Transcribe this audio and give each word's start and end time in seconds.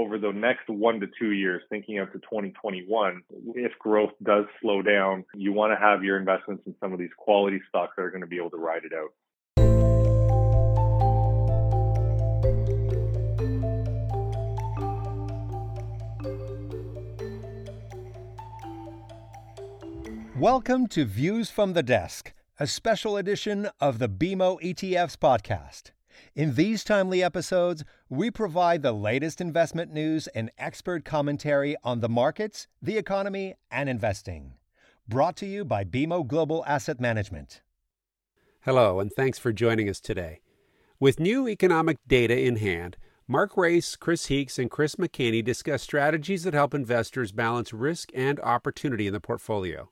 over 0.00 0.16
the 0.16 0.32
next 0.32 0.66
one 0.66 0.98
to 0.98 1.06
two 1.18 1.32
years, 1.32 1.60
thinking 1.68 1.98
out 1.98 2.10
to 2.10 2.18
2021, 2.20 3.22
if 3.54 3.78
growth 3.78 4.12
does 4.22 4.46
slow 4.62 4.80
down, 4.80 5.26
you 5.34 5.52
want 5.52 5.72
to 5.72 5.76
have 5.76 6.02
your 6.02 6.18
investments 6.18 6.62
in 6.66 6.74
some 6.80 6.94
of 6.94 6.98
these 6.98 7.10
quality 7.18 7.60
stocks 7.68 7.92
that 7.96 8.02
are 8.02 8.10
going 8.10 8.22
to 8.22 8.26
be 8.26 8.38
able 8.38 8.48
to 8.48 8.56
ride 8.56 8.80
it 8.84 8.94
out. 8.94 9.10
Welcome 20.34 20.86
to 20.88 21.04
Views 21.04 21.50
from 21.50 21.74
the 21.74 21.82
Desk, 21.82 22.32
a 22.58 22.66
special 22.66 23.18
edition 23.18 23.68
of 23.78 23.98
the 23.98 24.08
BMO 24.08 24.58
ETFs 24.62 25.18
podcast. 25.18 25.90
In 26.34 26.54
these 26.54 26.84
timely 26.84 27.22
episodes, 27.22 27.84
we 28.08 28.30
provide 28.30 28.82
the 28.82 28.92
latest 28.92 29.40
investment 29.40 29.92
news 29.92 30.26
and 30.28 30.50
expert 30.58 31.04
commentary 31.04 31.76
on 31.82 32.00
the 32.00 32.08
markets, 32.08 32.66
the 32.80 32.96
economy, 32.96 33.56
and 33.70 33.88
investing. 33.88 34.54
Brought 35.08 35.36
to 35.36 35.46
you 35.46 35.64
by 35.64 35.84
BMO 35.84 36.26
Global 36.26 36.64
Asset 36.66 37.00
Management. 37.00 37.62
Hello, 38.62 39.00
and 39.00 39.10
thanks 39.12 39.38
for 39.38 39.52
joining 39.52 39.88
us 39.88 40.00
today. 40.00 40.40
With 40.98 41.18
new 41.18 41.48
economic 41.48 41.96
data 42.06 42.38
in 42.38 42.56
hand, 42.56 42.96
Mark 43.26 43.56
Raes, 43.56 43.96
Chris 43.96 44.26
Heakes, 44.26 44.58
and 44.58 44.70
Chris 44.70 44.96
McHaney 44.96 45.44
discuss 45.44 45.82
strategies 45.82 46.42
that 46.42 46.52
help 46.52 46.74
investors 46.74 47.32
balance 47.32 47.72
risk 47.72 48.10
and 48.14 48.40
opportunity 48.40 49.06
in 49.06 49.12
the 49.12 49.20
portfolio. 49.20 49.88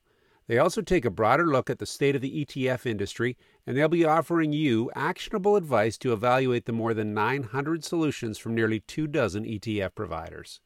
They 0.48 0.57
also 0.57 0.80
take 0.80 1.05
a 1.05 1.11
broader 1.11 1.47
look 1.47 1.69
at 1.69 1.79
the 1.79 1.84
state 1.84 2.16
of 2.16 2.23
the 2.23 2.45
ETF 2.45 2.87
industry, 2.87 3.37
and 3.66 3.77
they'll 3.77 3.87
be 3.89 4.06
offering 4.06 4.55
you 4.55 4.91
actionable 4.95 5.56
advice 5.56 5.98
to 5.98 6.15
evaluate 6.15 6.65
the 6.65 6.73
more 6.73 6.95
than 6.95 7.12
900 7.12 7.84
solutions 7.84 8.39
from 8.39 8.55
nearly 8.55 8.80
two 8.80 9.06
dozen 9.06 9.45
ETF 9.45 9.95
providers. 9.95 10.61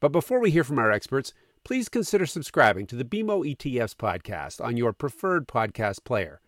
But 0.00 0.10
before 0.10 0.40
we 0.40 0.50
hear 0.50 0.64
from 0.64 0.78
our 0.78 0.90
experts, 0.90 1.34
please 1.64 1.90
consider 1.90 2.24
subscribing 2.24 2.86
to 2.86 2.96
the 2.96 3.04
BMO 3.04 3.54
ETFs 3.54 3.94
podcast 3.94 4.64
on 4.64 4.78
your 4.78 4.94
preferred 4.94 5.46
podcast 5.46 6.02
player 6.04 6.40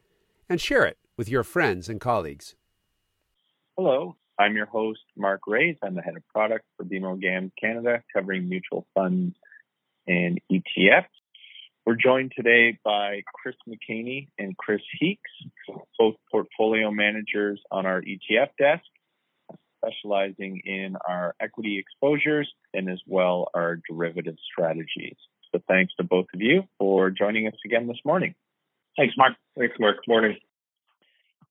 and 0.48 0.58
share 0.58 0.86
it 0.86 0.96
with 1.18 1.28
your 1.28 1.44
friends 1.44 1.90
and 1.90 2.00
colleagues. 2.00 2.56
Hello, 3.76 4.16
I'm 4.38 4.56
your 4.56 4.66
host, 4.66 5.00
Mark 5.14 5.42
Raes. 5.46 5.76
I'm 5.82 5.94
the 5.94 6.00
head 6.00 6.16
of 6.16 6.26
product 6.28 6.64
for 6.78 6.86
BMO 6.86 7.20
GAM 7.20 7.52
Canada, 7.60 8.02
covering 8.14 8.48
mutual 8.48 8.86
funds 8.94 9.36
and 10.06 10.40
ETFs. 10.50 11.04
We're 11.84 11.96
joined 11.96 12.32
today 12.36 12.78
by 12.84 13.22
Chris 13.34 13.56
McHaney 13.68 14.28
and 14.38 14.56
Chris 14.56 14.82
Heakes, 15.00 15.30
both 15.98 16.14
portfolio 16.30 16.92
managers 16.92 17.60
on 17.72 17.86
our 17.86 18.00
ETF 18.00 18.50
desk, 18.56 18.84
specializing 19.78 20.62
in 20.64 20.96
our 21.08 21.34
equity 21.40 21.80
exposures 21.80 22.48
and 22.72 22.88
as 22.88 23.00
well 23.04 23.48
our 23.52 23.80
derivative 23.90 24.36
strategies. 24.52 25.16
So 25.52 25.60
thanks 25.66 25.92
to 25.96 26.04
both 26.04 26.26
of 26.32 26.40
you 26.40 26.62
for 26.78 27.10
joining 27.10 27.48
us 27.48 27.54
again 27.64 27.88
this 27.88 27.98
morning. 28.04 28.36
Thanks, 28.96 29.14
Mark. 29.18 29.32
Thanks, 29.58 29.74
Mark. 29.80 29.96
Good 30.06 30.12
Morning. 30.12 30.36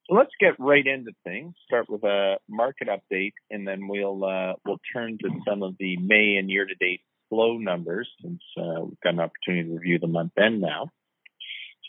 So 0.07 0.15
let's 0.15 0.31
get 0.39 0.57
right 0.59 0.87
into 0.87 1.11
things. 1.25 1.55
Start 1.65 1.89
with 1.89 2.05
a 2.05 2.37
market 2.47 2.87
update, 2.87 3.33
and 3.49 3.67
then 3.67 3.89
we'll 3.89 4.23
uh, 4.23 4.53
we'll 4.65 4.79
turn 4.93 5.17
to 5.23 5.29
some 5.45 5.61
of 5.61 5.75
the 5.77 5.97
May 5.97 6.37
and 6.37 6.49
year-to-date 6.49 7.01
flow 7.31 7.57
numbers 7.57 8.09
since 8.21 8.41
uh, 8.57 8.81
we've 8.81 8.99
got 9.01 9.13
an 9.13 9.21
opportunity 9.21 9.69
to 9.69 9.75
review 9.75 9.99
the 9.99 10.07
month 10.07 10.33
end 10.37 10.59
now. 10.59 10.89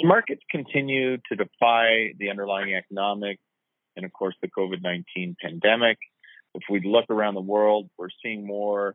So 0.01 0.07
markets 0.07 0.43
continue 0.49 1.17
to 1.17 1.37
defy 1.37 2.13
the 2.17 2.31
underlying 2.31 2.75
economic 2.75 3.41
and, 3.97 4.07
of 4.07 4.13
course, 4.13 4.37
the 4.41 4.49
COVID 4.49 4.83
19 4.83 5.37
pandemic. 5.43 5.99
If 6.55 6.63
we 6.71 6.81
look 6.81 7.07
around 7.11 7.35
the 7.35 7.41
world, 7.41 7.91
we're 7.99 8.09
seeing 8.23 8.47
more 8.47 8.95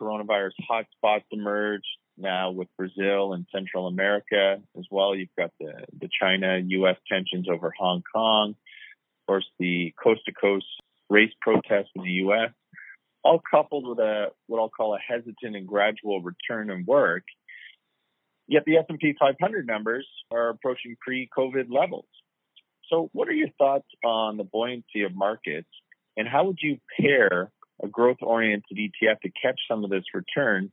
coronavirus 0.00 0.52
hotspots 0.68 1.24
emerge 1.30 1.84
now 2.16 2.50
with 2.50 2.68
Brazil 2.78 3.34
and 3.34 3.46
Central 3.54 3.86
America 3.86 4.60
as 4.78 4.86
well. 4.90 5.14
You've 5.14 5.28
got 5.36 5.50
the, 5.60 5.72
the 6.00 6.08
China 6.20 6.60
US 6.66 6.96
tensions 7.10 7.46
over 7.48 7.72
Hong 7.78 8.02
Kong, 8.12 8.50
of 8.50 9.26
course, 9.26 9.46
the 9.58 9.92
coast 10.02 10.22
to 10.26 10.32
coast 10.32 10.66
race 11.10 11.32
protests 11.40 11.90
in 11.94 12.02
the 12.02 12.12
US 12.26 12.50
all 13.24 13.40
coupled 13.50 13.88
with 13.88 13.98
a 13.98 14.26
what 14.46 14.60
I'll 14.60 14.68
call 14.68 14.94
a 14.94 14.98
hesitant 14.98 15.56
and 15.56 15.66
gradual 15.66 16.20
return 16.20 16.70
in 16.70 16.84
work. 16.86 17.24
Yet 18.46 18.64
the 18.66 18.76
S&P 18.76 19.14
500 19.18 19.66
numbers 19.66 20.06
are 20.30 20.50
approaching 20.50 20.96
pre-COVID 21.00 21.70
levels. 21.70 22.04
So, 22.90 23.08
what 23.12 23.28
are 23.28 23.32
your 23.32 23.48
thoughts 23.56 23.88
on 24.04 24.36
the 24.36 24.44
buoyancy 24.44 25.02
of 25.02 25.14
markets, 25.14 25.68
and 26.16 26.28
how 26.28 26.44
would 26.44 26.58
you 26.60 26.78
pair 27.00 27.50
a 27.82 27.88
growth-oriented 27.88 28.76
ETF 28.76 29.20
to 29.22 29.30
catch 29.42 29.58
some 29.68 29.84
of 29.84 29.90
this 29.90 30.04
return 30.12 30.70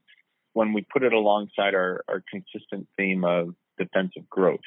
when 0.54 0.74
we 0.74 0.86
put 0.92 1.04
it 1.04 1.14
alongside 1.14 1.74
our, 1.74 2.04
our 2.10 2.22
consistent 2.30 2.88
theme 2.98 3.24
of 3.24 3.56
defensive 3.78 4.30
growth? 4.30 4.60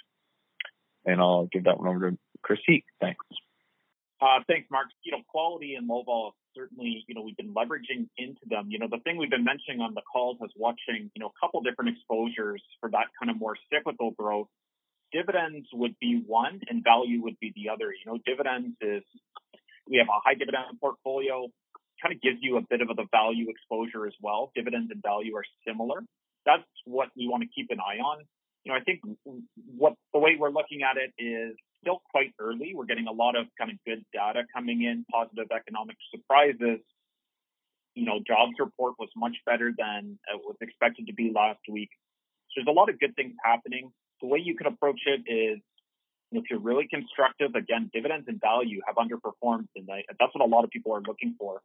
And 1.04 1.20
I'll 1.20 1.46
give 1.52 1.64
that 1.64 1.78
one 1.78 1.88
over 1.88 2.10
to 2.12 2.18
Chris 2.42 2.60
Thanks. 3.00 3.26
Uh, 4.20 4.40
thanks, 4.48 4.68
Mark. 4.70 4.88
You 5.02 5.12
know, 5.12 5.22
quality 5.28 5.74
and 5.74 5.86
vol 5.86 6.34
certainly, 6.56 7.04
you 7.08 7.14
know, 7.14 7.22
we've 7.22 7.36
been 7.36 7.52
leveraging 7.52 8.08
into 8.16 8.40
them. 8.48 8.68
You 8.70 8.78
know, 8.78 8.86
the 8.90 8.98
thing 9.02 9.16
we've 9.16 9.30
been 9.30 9.44
mentioning 9.44 9.80
on 9.80 9.94
the 9.94 10.02
calls 10.02 10.38
is 10.42 10.50
watching, 10.56 11.10
you 11.14 11.20
know, 11.20 11.26
a 11.26 11.38
couple 11.40 11.60
different 11.62 11.96
exposures 11.96 12.62
for 12.80 12.90
that 12.90 13.06
kind 13.18 13.30
of 13.30 13.38
more 13.38 13.56
cyclical 13.72 14.12
growth. 14.12 14.48
Dividends 15.12 15.66
would 15.72 15.96
be 16.00 16.22
one 16.26 16.60
and 16.68 16.82
value 16.82 17.22
would 17.22 17.38
be 17.40 17.52
the 17.54 17.70
other. 17.70 17.92
You 17.92 18.06
know, 18.06 18.18
dividends 18.24 18.76
is 18.80 19.02
we 19.88 19.98
have 19.98 20.08
a 20.08 20.20
high 20.24 20.34
dividend 20.34 20.80
portfolio, 20.80 21.48
kind 22.02 22.14
of 22.14 22.20
gives 22.22 22.38
you 22.40 22.56
a 22.56 22.62
bit 22.62 22.80
of 22.80 22.88
the 22.88 23.06
value 23.10 23.50
exposure 23.50 24.06
as 24.06 24.14
well. 24.20 24.50
Dividends 24.54 24.90
and 24.90 25.02
value 25.02 25.36
are 25.36 25.44
similar. 25.66 26.02
That's 26.46 26.62
what 26.84 27.08
we 27.16 27.28
want 27.28 27.42
to 27.42 27.48
keep 27.54 27.70
an 27.70 27.78
eye 27.80 27.98
on. 27.98 28.24
You 28.64 28.72
know, 28.72 28.78
I 28.78 28.82
think 28.82 29.00
what 29.76 29.94
the 30.12 30.18
way 30.18 30.36
we're 30.38 30.50
looking 30.50 30.82
at 30.82 30.96
it 30.96 31.12
is 31.22 31.56
still 31.84 32.00
quite 32.10 32.32
early. 32.40 32.72
We're 32.74 32.86
getting 32.86 33.06
a 33.06 33.12
lot 33.12 33.36
of 33.36 33.46
kind 33.58 33.70
of 33.70 33.76
good 33.86 34.04
data 34.12 34.42
coming 34.54 34.82
in, 34.82 35.04
positive 35.12 35.46
economic 35.54 35.96
surprises. 36.10 36.80
You 37.94 38.04
know, 38.04 38.20
jobs 38.26 38.54
report 38.58 38.94
was 38.98 39.10
much 39.14 39.36
better 39.46 39.72
than 39.76 40.18
it 40.32 40.40
was 40.42 40.56
expected 40.60 41.06
to 41.06 41.12
be 41.12 41.30
last 41.34 41.60
week. 41.70 41.90
So 42.50 42.60
there's 42.60 42.72
a 42.72 42.78
lot 42.78 42.88
of 42.88 42.98
good 42.98 43.14
things 43.14 43.34
happening. 43.44 43.92
The 44.20 44.26
way 44.26 44.40
you 44.42 44.56
can 44.56 44.66
approach 44.66 45.00
it 45.06 45.22
is 45.30 45.60
if 46.32 46.44
you're 46.50 46.58
really 46.58 46.88
constructive, 46.88 47.54
again, 47.54 47.90
dividends 47.92 48.26
and 48.26 48.40
value 48.40 48.80
have 48.86 48.96
underperformed, 48.96 49.68
and 49.76 49.86
that's 49.86 50.34
what 50.34 50.42
a 50.42 50.50
lot 50.50 50.64
of 50.64 50.70
people 50.70 50.92
are 50.92 51.02
looking 51.06 51.36
for. 51.38 51.60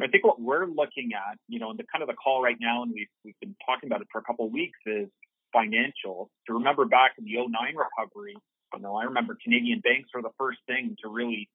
I 0.00 0.08
think 0.08 0.24
what 0.24 0.40
we're 0.40 0.66
looking 0.66 1.10
at, 1.14 1.38
you 1.48 1.60
know, 1.60 1.70
in 1.70 1.76
the 1.76 1.84
kind 1.92 2.02
of 2.02 2.08
the 2.08 2.14
call 2.14 2.42
right 2.42 2.56
now, 2.60 2.82
and 2.82 2.92
we've 2.92 3.10
we've 3.24 3.38
been 3.40 3.54
talking 3.66 3.88
about 3.88 4.00
it 4.00 4.08
for 4.10 4.20
a 4.20 4.24
couple 4.24 4.46
of 4.46 4.52
weeks, 4.52 4.78
is 4.86 5.08
financial. 5.52 6.30
To 6.46 6.54
remember 6.54 6.84
back 6.86 7.12
in 7.18 7.24
the 7.24 7.36
09 7.36 7.48
recovery, 7.76 8.36
you 8.74 8.82
know, 8.82 8.96
I 8.96 9.04
remember 9.04 9.36
Canadian 9.42 9.80
banks 9.80 10.10
were 10.14 10.22
the 10.22 10.34
first 10.38 10.58
thing 10.66 10.96
to 11.02 11.08
really 11.08 11.48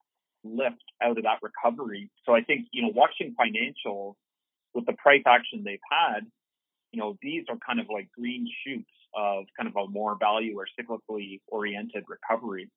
lift 0.44 0.84
out 1.02 1.18
of 1.18 1.24
that 1.24 1.40
recovery. 1.42 2.10
So 2.26 2.34
I 2.34 2.42
think, 2.42 2.68
you 2.72 2.82
know, 2.82 2.92
watching 2.94 3.36
financials 3.40 4.14
with 4.74 4.86
the 4.86 4.94
price 4.94 5.24
action 5.26 5.64
they've 5.64 5.80
had, 5.92 6.26
you 6.92 7.00
know, 7.00 7.18
these 7.22 7.44
are 7.50 7.58
kind 7.66 7.80
of 7.80 7.88
like 7.92 8.10
green 8.18 8.48
shoots 8.66 8.90
of 9.16 9.46
kind 9.58 9.68
of 9.68 9.76
a 9.76 9.90
more 9.90 10.18
value 10.20 10.58
or 10.58 10.68
cyclically 10.80 11.42
oriented 11.48 12.04
recovery. 12.08 12.70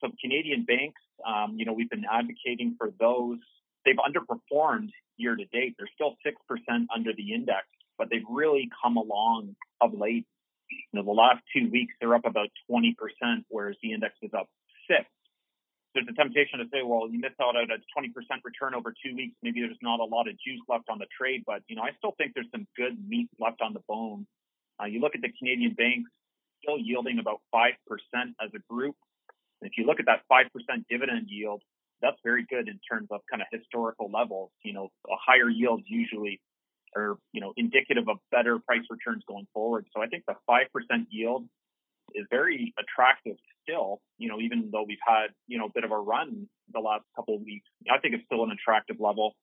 So 0.00 0.10
Canadian 0.20 0.64
banks, 0.64 1.00
um, 1.26 1.56
you 1.56 1.64
know, 1.64 1.72
we've 1.72 1.90
been 1.90 2.04
advocating 2.10 2.76
for 2.78 2.92
those. 3.00 3.38
They've 3.84 3.96
underperformed 3.96 4.90
year 5.16 5.36
to 5.36 5.44
date. 5.46 5.74
They're 5.78 5.88
still 5.94 6.16
6% 6.26 6.86
under 6.94 7.12
the 7.16 7.32
index, 7.32 7.66
but 7.98 8.08
they've 8.10 8.26
really 8.28 8.68
come 8.82 8.96
along 8.96 9.56
of 9.80 9.94
late 9.94 10.26
you 10.70 10.94
know, 10.94 11.02
the 11.02 11.10
last 11.10 11.42
two 11.54 11.70
weeks 11.70 11.94
they're 12.00 12.14
up 12.14 12.24
about 12.24 12.48
20%, 12.70 12.94
whereas 13.48 13.76
the 13.82 13.92
index 13.92 14.14
is 14.22 14.30
up 14.34 14.48
six. 14.88 15.04
There's 15.94 16.06
a 16.10 16.14
temptation 16.14 16.58
to 16.58 16.66
say, 16.70 16.82
well, 16.84 17.08
you 17.08 17.18
missed 17.18 17.40
out 17.40 17.56
at 17.56 17.70
a 17.70 17.80
20% 17.96 18.12
return 18.44 18.74
over 18.74 18.92
two 18.92 19.16
weeks. 19.16 19.34
Maybe 19.42 19.60
there's 19.60 19.80
not 19.80 20.00
a 20.00 20.04
lot 20.04 20.28
of 20.28 20.34
juice 20.38 20.60
left 20.68 20.90
on 20.90 20.98
the 20.98 21.06
trade, 21.16 21.44
but 21.46 21.62
you 21.68 21.76
know, 21.76 21.82
I 21.82 21.92
still 21.96 22.12
think 22.18 22.32
there's 22.34 22.50
some 22.52 22.66
good 22.76 22.96
meat 23.08 23.28
left 23.40 23.62
on 23.62 23.72
the 23.72 23.80
bone. 23.88 24.26
Uh, 24.80 24.84
you 24.84 25.00
look 25.00 25.14
at 25.14 25.22
the 25.22 25.32
Canadian 25.38 25.72
banks 25.72 26.10
still 26.62 26.78
yielding 26.78 27.18
about 27.18 27.40
5% 27.54 27.72
as 28.14 28.50
a 28.54 28.58
group. 28.72 28.96
And 29.60 29.70
if 29.70 29.78
you 29.78 29.86
look 29.86 30.00
at 30.00 30.06
that 30.06 30.22
5% 30.30 30.48
dividend 30.90 31.28
yield, 31.28 31.62
that's 32.02 32.18
very 32.22 32.44
good 32.48 32.68
in 32.68 32.78
terms 32.90 33.08
of 33.10 33.20
kind 33.30 33.40
of 33.40 33.48
historical 33.50 34.10
levels. 34.12 34.50
You 34.62 34.74
know, 34.74 34.90
a 35.06 35.16
higher 35.16 35.48
yield 35.48 35.82
usually 35.86 36.40
are, 36.96 37.16
you 37.32 37.40
know, 37.40 37.52
indicative 37.56 38.08
of 38.08 38.16
better 38.30 38.58
price 38.58 38.82
returns 38.90 39.22
going 39.28 39.46
forward. 39.52 39.86
So 39.94 40.02
I 40.02 40.06
think 40.06 40.24
the 40.26 40.34
5% 40.48 40.64
yield 41.10 41.44
is 42.14 42.24
very 42.30 42.72
attractive 42.78 43.36
still, 43.62 44.00
you 44.18 44.28
know, 44.28 44.40
even 44.40 44.70
though 44.72 44.84
we've 44.86 45.02
had, 45.06 45.28
you 45.46 45.58
know, 45.58 45.66
a 45.66 45.72
bit 45.74 45.84
of 45.84 45.90
a 45.90 45.98
run 45.98 46.48
the 46.72 46.80
last 46.80 47.04
couple 47.14 47.36
of 47.36 47.42
weeks. 47.42 47.66
I 47.90 47.98
think 47.98 48.14
it's 48.14 48.24
still 48.24 48.44
an 48.44 48.50
attractive 48.50 48.96
level 49.00 49.34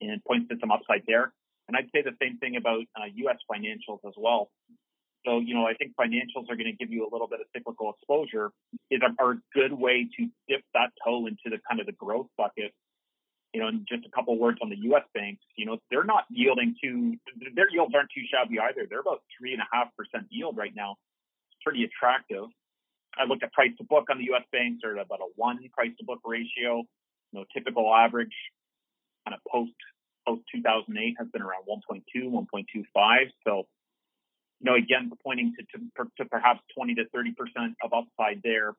and 0.00 0.22
points 0.24 0.48
to 0.48 0.56
some 0.60 0.70
upside 0.70 1.02
there. 1.06 1.32
And 1.68 1.76
I'd 1.76 1.90
say 1.94 2.02
the 2.02 2.16
same 2.20 2.38
thing 2.38 2.56
about 2.56 2.84
uh, 2.96 3.06
U.S. 3.26 3.38
financials 3.50 3.98
as 4.06 4.14
well. 4.16 4.50
So, 5.26 5.40
you 5.40 5.54
know, 5.54 5.66
I 5.66 5.74
think 5.74 5.92
financials 5.98 6.48
are 6.48 6.56
going 6.56 6.70
to 6.70 6.76
give 6.78 6.92
you 6.92 7.02
a 7.02 7.10
little 7.10 7.26
bit 7.26 7.40
of 7.40 7.46
cyclical 7.54 7.90
exposure 7.90 8.52
is 8.90 9.00
a, 9.02 9.22
are 9.22 9.32
a 9.32 9.38
good 9.52 9.72
way 9.72 10.06
to 10.16 10.26
dip 10.48 10.62
that 10.74 10.90
toe 11.04 11.26
into 11.26 11.50
the 11.50 11.58
kind 11.68 11.80
of 11.80 11.86
the 11.86 11.92
growth 11.92 12.28
bucket 12.38 12.72
You 13.56 13.62
know, 13.62 13.68
and 13.68 13.88
just 13.88 14.04
a 14.04 14.10
couple 14.10 14.36
words 14.36 14.58
on 14.60 14.68
the 14.68 14.76
U.S. 14.92 15.08
banks. 15.14 15.40
You 15.56 15.64
know, 15.64 15.78
they're 15.90 16.04
not 16.04 16.24
yielding 16.28 16.76
too. 16.76 17.16
Their 17.54 17.72
yields 17.72 17.94
aren't 17.94 18.10
too 18.12 18.20
shabby 18.28 18.60
either. 18.60 18.84
They're 18.84 19.00
about 19.00 19.22
three 19.32 19.54
and 19.54 19.62
a 19.62 19.68
half 19.72 19.88
percent 19.96 20.26
yield 20.28 20.58
right 20.58 20.76
now. 20.76 20.96
It's 21.48 21.64
pretty 21.64 21.82
attractive. 21.88 22.52
I 23.16 23.24
looked 23.24 23.42
at 23.42 23.54
price 23.54 23.70
to 23.78 23.84
book 23.84 24.10
on 24.10 24.18
the 24.18 24.24
U.S. 24.36 24.42
banks. 24.52 24.80
They're 24.82 24.98
at 24.98 25.06
about 25.06 25.20
a 25.20 25.32
one 25.36 25.56
price 25.72 25.88
to 25.96 26.04
book 26.04 26.20
ratio. 26.22 26.84
You 27.32 27.40
know, 27.40 27.44
typical 27.56 27.88
average 27.94 28.36
kind 29.24 29.34
of 29.34 29.40
post 29.50 29.72
post 30.28 30.42
2008 30.52 31.14
has 31.16 31.28
been 31.32 31.40
around 31.40 31.64
1.2, 31.64 32.04
1.25. 32.12 33.32
So, 33.42 33.64
you 34.60 34.64
know, 34.68 34.74
again, 34.74 35.10
pointing 35.24 35.54
to, 35.56 35.78
to, 35.78 36.10
to 36.18 36.24
perhaps 36.28 36.60
20 36.76 36.96
to 36.96 37.08
30 37.08 37.32
percent 37.32 37.72
of 37.82 37.94
upside 37.94 38.42
there 38.44 38.74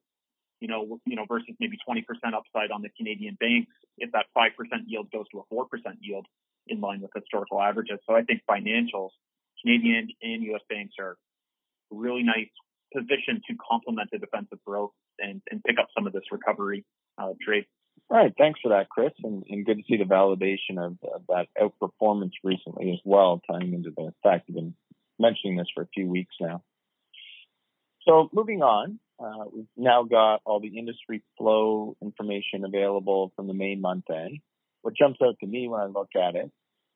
you 0.60 0.68
know, 0.68 1.00
you 1.06 1.16
know, 1.16 1.26
versus 1.28 1.56
maybe 1.60 1.78
20% 1.88 2.02
upside 2.34 2.72
on 2.72 2.82
the 2.82 2.90
Canadian 2.98 3.38
banks 3.40 3.72
if 3.98 4.12
that 4.12 4.26
5% 4.38 4.50
yield 4.86 5.12
goes 5.12 5.26
to 5.32 5.40
a 5.40 5.54
4% 5.54 5.66
yield 6.02 6.26
in 6.68 6.82
line 6.82 7.02
with 7.02 7.12
historical 7.16 7.62
averages. 7.62 8.00
So 8.08 8.16
I 8.16 8.24
think 8.24 8.42
financials, 8.50 9.10
Canadian 9.64 10.10
and 10.22 10.44
U.S. 10.44 10.62
banks 10.70 10.96
are 11.00 11.18
really 11.92 12.24
nice 12.24 12.50
position 12.94 13.42
to 13.50 13.56
complement 13.70 14.10
the 14.12 14.18
defensive 14.18 14.60
growth 14.66 14.92
and, 15.20 15.42
and 15.52 15.64
pick 15.64 15.78
up 15.80 15.88
some 15.96 16.08
of 16.08 16.14
this 16.14 16.24
recovery 16.32 16.86
uh, 17.18 17.34
trade. 17.44 17.66
All 18.10 18.18
right. 18.18 18.34
Thanks 18.38 18.60
for 18.62 18.70
that, 18.70 18.90
Chris. 18.90 19.12
And, 19.24 19.44
and 19.50 19.66
good 19.66 19.78
to 19.78 19.84
see 19.88 19.98
the 19.98 20.06
validation 20.06 20.78
of, 20.78 20.98
of, 21.14 21.24
that 21.28 21.48
outperformance 21.60 22.32
recently 22.44 22.92
as 22.92 23.00
well, 23.04 23.42
tying 23.50 23.74
into 23.74 23.92
the 23.96 24.14
fact 24.24 24.48
you've 24.48 24.56
been 24.56 24.76
mentioning 25.20 25.58
this 25.58 25.68
for 25.74 25.84
a 25.84 25.88
few 25.88 26.08
weeks 26.08 26.36
now. 26.40 26.64
So 28.08 28.30
moving 28.32 28.62
on, 28.62 29.00
uh, 29.20 29.46
we've 29.52 29.66
now 29.76 30.04
got 30.04 30.42
all 30.46 30.60
the 30.60 30.78
industry 30.78 31.24
flow 31.38 31.96
information 32.02 32.66
available 32.66 33.32
from 33.36 33.48
the 33.48 33.54
main 33.54 33.82
month 33.82 34.06
end. 34.10 34.40
What 34.82 34.96
jumps 34.96 35.20
out 35.24 35.36
to 35.40 35.48
me 35.48 35.68
when 35.68 35.82
I 35.82 35.86
look 35.86 36.10
at 36.16 36.36
it 36.36 36.52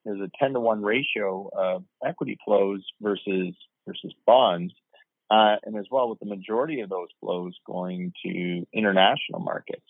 is 0.05 0.17
a 0.19 0.29
10 0.39 0.53
to 0.53 0.59
1 0.59 0.81
ratio 0.83 1.49
of 1.53 1.83
equity 2.05 2.37
flows 2.45 2.83
versus 3.01 3.55
versus 3.87 4.13
bonds, 4.25 4.73
uh, 5.31 5.55
and 5.63 5.75
as 5.77 5.85
well 5.89 6.09
with 6.09 6.19
the 6.19 6.25
majority 6.25 6.81
of 6.81 6.89
those 6.89 7.07
flows 7.19 7.53
going 7.65 8.13
to 8.23 8.65
international 8.73 9.39
markets. 9.39 9.81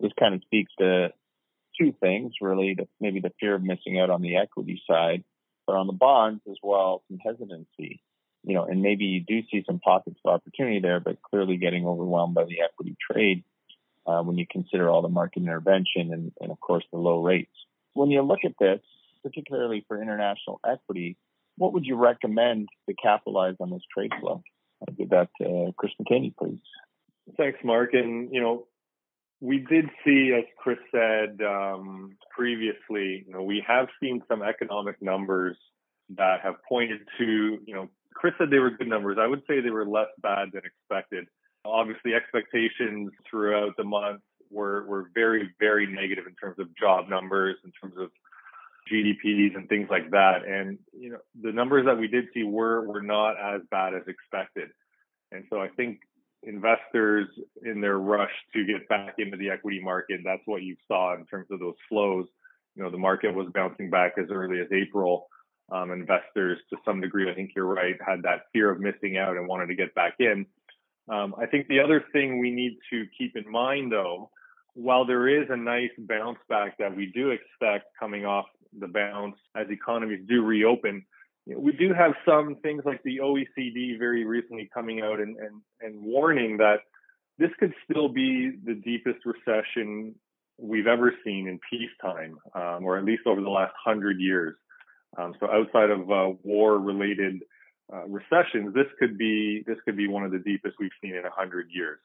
This 0.00 0.12
kind 0.18 0.34
of 0.34 0.42
speaks 0.42 0.70
to 0.78 1.08
two 1.80 1.94
things, 2.00 2.34
really, 2.40 2.76
maybe 3.00 3.20
the 3.20 3.32
fear 3.40 3.54
of 3.54 3.62
missing 3.62 3.98
out 3.98 4.10
on 4.10 4.20
the 4.20 4.36
equity 4.36 4.82
side, 4.88 5.24
but 5.66 5.76
on 5.76 5.86
the 5.86 5.92
bonds 5.94 6.42
as 6.48 6.56
well, 6.62 7.02
some 7.08 7.18
hesitancy 7.18 8.02
you 8.44 8.54
know, 8.54 8.64
and 8.64 8.82
maybe 8.82 9.04
you 9.04 9.20
do 9.20 9.42
see 9.50 9.64
some 9.66 9.80
pockets 9.80 10.18
of 10.24 10.32
opportunity 10.32 10.80
there, 10.80 11.00
but 11.00 11.20
clearly 11.22 11.56
getting 11.56 11.86
overwhelmed 11.86 12.34
by 12.34 12.44
the 12.44 12.60
equity 12.62 12.96
trade 13.10 13.44
uh, 14.06 14.22
when 14.22 14.38
you 14.38 14.46
consider 14.50 14.88
all 14.88 15.02
the 15.02 15.08
market 15.08 15.42
intervention 15.42 16.12
and, 16.12 16.32
and, 16.40 16.50
of 16.50 16.60
course, 16.60 16.84
the 16.92 16.98
low 16.98 17.22
rates. 17.22 17.52
When 17.94 18.10
you 18.10 18.22
look 18.22 18.40
at 18.44 18.54
this, 18.58 18.80
particularly 19.22 19.84
for 19.86 20.00
international 20.00 20.60
equity, 20.66 21.16
what 21.56 21.72
would 21.72 21.84
you 21.84 21.96
recommend 21.96 22.68
to 22.88 22.94
capitalize 22.94 23.56
on 23.60 23.70
this 23.70 23.82
trade 23.92 24.12
flow? 24.20 24.42
I'll 24.80 24.94
give 24.94 25.10
that 25.10 25.28
to 25.40 25.72
Chris 25.76 25.92
McHaney, 26.00 26.34
please. 26.36 26.60
Thanks, 27.36 27.58
Mark. 27.64 27.90
And, 27.92 28.32
you 28.32 28.40
know, 28.40 28.66
we 29.40 29.58
did 29.58 29.86
see, 30.04 30.32
as 30.36 30.44
Chris 30.56 30.78
said 30.90 31.40
um, 31.44 32.16
previously, 32.30 33.24
you 33.26 33.32
know, 33.32 33.42
we 33.42 33.62
have 33.66 33.88
seen 34.00 34.22
some 34.28 34.42
economic 34.42 35.02
numbers 35.02 35.56
that 36.16 36.40
have 36.42 36.54
pointed 36.68 37.00
to, 37.18 37.58
you 37.66 37.74
know, 37.74 37.88
Chris 38.18 38.34
said 38.36 38.50
they 38.50 38.58
were 38.58 38.70
good 38.70 38.88
numbers. 38.88 39.16
I 39.20 39.28
would 39.28 39.42
say 39.48 39.60
they 39.60 39.70
were 39.70 39.86
less 39.86 40.08
bad 40.20 40.48
than 40.52 40.62
expected. 40.64 41.26
Obviously, 41.64 42.14
expectations 42.14 43.10
throughout 43.30 43.76
the 43.76 43.84
month 43.84 44.20
were, 44.50 44.84
were 44.86 45.10
very, 45.14 45.50
very 45.60 45.86
negative 45.86 46.26
in 46.26 46.34
terms 46.34 46.58
of 46.58 46.66
job 46.76 47.08
numbers, 47.08 47.56
in 47.64 47.70
terms 47.80 47.94
of 47.96 48.10
GDPs 48.90 49.54
and 49.54 49.68
things 49.68 49.86
like 49.88 50.10
that. 50.10 50.44
And, 50.44 50.78
you 50.92 51.10
know, 51.10 51.18
the 51.40 51.52
numbers 51.52 51.86
that 51.86 51.96
we 51.96 52.08
did 52.08 52.24
see 52.34 52.42
were, 52.42 52.86
were 52.86 53.02
not 53.02 53.36
as 53.38 53.60
bad 53.70 53.94
as 53.94 54.02
expected. 54.08 54.70
And 55.30 55.44
so 55.48 55.60
I 55.60 55.68
think 55.68 56.00
investors 56.42 57.28
in 57.62 57.80
their 57.80 57.98
rush 57.98 58.32
to 58.54 58.64
get 58.64 58.88
back 58.88 59.14
into 59.18 59.36
the 59.36 59.50
equity 59.50 59.80
market, 59.80 60.20
that's 60.24 60.42
what 60.46 60.62
you 60.62 60.74
saw 60.88 61.14
in 61.14 61.24
terms 61.26 61.46
of 61.52 61.60
those 61.60 61.76
flows. 61.88 62.26
You 62.74 62.82
know, 62.82 62.90
the 62.90 62.98
market 62.98 63.34
was 63.34 63.48
bouncing 63.54 63.90
back 63.90 64.14
as 64.18 64.26
early 64.30 64.60
as 64.60 64.66
April 64.72 65.28
um, 65.70 65.90
investors 65.90 66.58
to 66.70 66.76
some 66.84 67.00
degree, 67.00 67.30
I 67.30 67.34
think 67.34 67.50
you're 67.54 67.66
right, 67.66 67.96
had 68.04 68.22
that 68.22 68.46
fear 68.52 68.70
of 68.70 68.80
missing 68.80 69.16
out 69.18 69.36
and 69.36 69.46
wanted 69.46 69.66
to 69.66 69.74
get 69.74 69.94
back 69.94 70.14
in. 70.18 70.46
Um, 71.08 71.34
I 71.40 71.46
think 71.46 71.68
the 71.68 71.80
other 71.80 72.04
thing 72.12 72.38
we 72.38 72.50
need 72.50 72.78
to 72.90 73.06
keep 73.16 73.36
in 73.36 73.50
mind, 73.50 73.92
though, 73.92 74.30
while 74.74 75.04
there 75.04 75.28
is 75.28 75.48
a 75.50 75.56
nice 75.56 75.90
bounce 75.98 76.38
back 76.48 76.78
that 76.78 76.94
we 76.94 77.06
do 77.06 77.30
expect 77.30 77.86
coming 77.98 78.24
off 78.24 78.46
the 78.78 78.86
bounce 78.86 79.36
as 79.56 79.66
economies 79.70 80.24
do 80.28 80.44
reopen, 80.44 81.04
we 81.46 81.72
do 81.72 81.94
have 81.94 82.12
some 82.26 82.56
things 82.56 82.82
like 82.84 83.02
the 83.04 83.18
OECD 83.18 83.98
very 83.98 84.24
recently 84.24 84.68
coming 84.72 85.00
out 85.00 85.18
and, 85.18 85.36
and, 85.38 85.62
and 85.80 86.00
warning 86.00 86.58
that 86.58 86.80
this 87.38 87.50
could 87.58 87.72
still 87.90 88.08
be 88.08 88.52
the 88.64 88.74
deepest 88.74 89.20
recession 89.24 90.14
we've 90.58 90.86
ever 90.86 91.14
seen 91.24 91.48
in 91.48 91.58
peacetime, 91.70 92.36
um, 92.54 92.84
or 92.84 92.98
at 92.98 93.04
least 93.04 93.22
over 93.26 93.40
the 93.40 93.48
last 93.48 93.72
hundred 93.82 94.20
years. 94.20 94.56
Um, 95.16 95.34
so 95.40 95.50
outside 95.50 95.90
of 95.90 96.10
uh, 96.10 96.36
war-related 96.42 97.42
uh, 97.92 98.06
recessions, 98.06 98.74
this 98.74 98.86
could 98.98 99.16
be 99.16 99.64
this 99.66 99.78
could 99.84 99.96
be 99.96 100.08
one 100.08 100.24
of 100.24 100.30
the 100.30 100.38
deepest 100.38 100.76
we've 100.78 100.90
seen 101.02 101.14
in 101.14 101.24
a 101.24 101.30
hundred 101.30 101.68
years. 101.70 101.98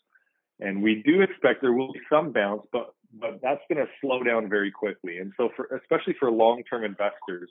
And 0.59 0.81
we 0.81 1.03
do 1.05 1.21
expect 1.21 1.61
there 1.61 1.73
will 1.73 1.91
be 1.91 2.00
some 2.09 2.31
bounce, 2.31 2.63
but 2.71 2.94
but 3.19 3.39
that's 3.41 3.61
going 3.69 3.85
to 3.85 3.91
slow 4.01 4.23
down 4.23 4.50
very 4.50 4.71
quickly. 4.71 5.17
And 5.17 5.33
so, 5.38 5.50
for 5.55 5.65
especially 5.75 6.15
for 6.19 6.31
long-term 6.31 6.83
investors, 6.83 7.50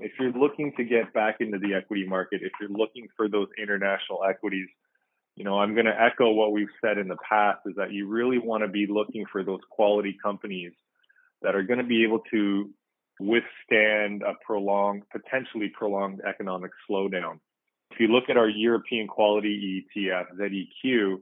if 0.00 0.12
you're 0.18 0.32
looking 0.32 0.72
to 0.76 0.84
get 0.84 1.12
back 1.12 1.36
into 1.40 1.58
the 1.58 1.74
equity 1.74 2.06
market, 2.06 2.42
if 2.42 2.52
you're 2.60 2.70
looking 2.70 3.08
for 3.16 3.28
those 3.28 3.48
international 3.60 4.20
equities, 4.28 4.68
you 5.36 5.44
know, 5.44 5.58
I'm 5.58 5.74
going 5.74 5.86
to 5.86 5.98
echo 5.98 6.30
what 6.30 6.52
we've 6.52 6.68
said 6.84 6.98
in 6.98 7.08
the 7.08 7.16
past 7.28 7.60
is 7.66 7.74
that 7.76 7.92
you 7.92 8.06
really 8.06 8.38
want 8.38 8.62
to 8.62 8.68
be 8.68 8.86
looking 8.88 9.24
for 9.30 9.42
those 9.42 9.60
quality 9.70 10.16
companies 10.22 10.72
that 11.42 11.54
are 11.54 11.62
going 11.62 11.78
to 11.78 11.84
be 11.84 12.04
able 12.04 12.20
to 12.30 12.70
withstand 13.20 14.22
a 14.22 14.34
prolonged, 14.44 15.02
potentially 15.10 15.70
prolonged 15.76 16.20
economic 16.28 16.70
slowdown. 16.88 17.38
If 17.90 18.00
you 18.00 18.08
look 18.08 18.24
at 18.30 18.36
our 18.36 18.48
European 18.48 19.06
quality 19.06 19.84
ETF, 19.96 20.24
ZEQ, 20.38 21.20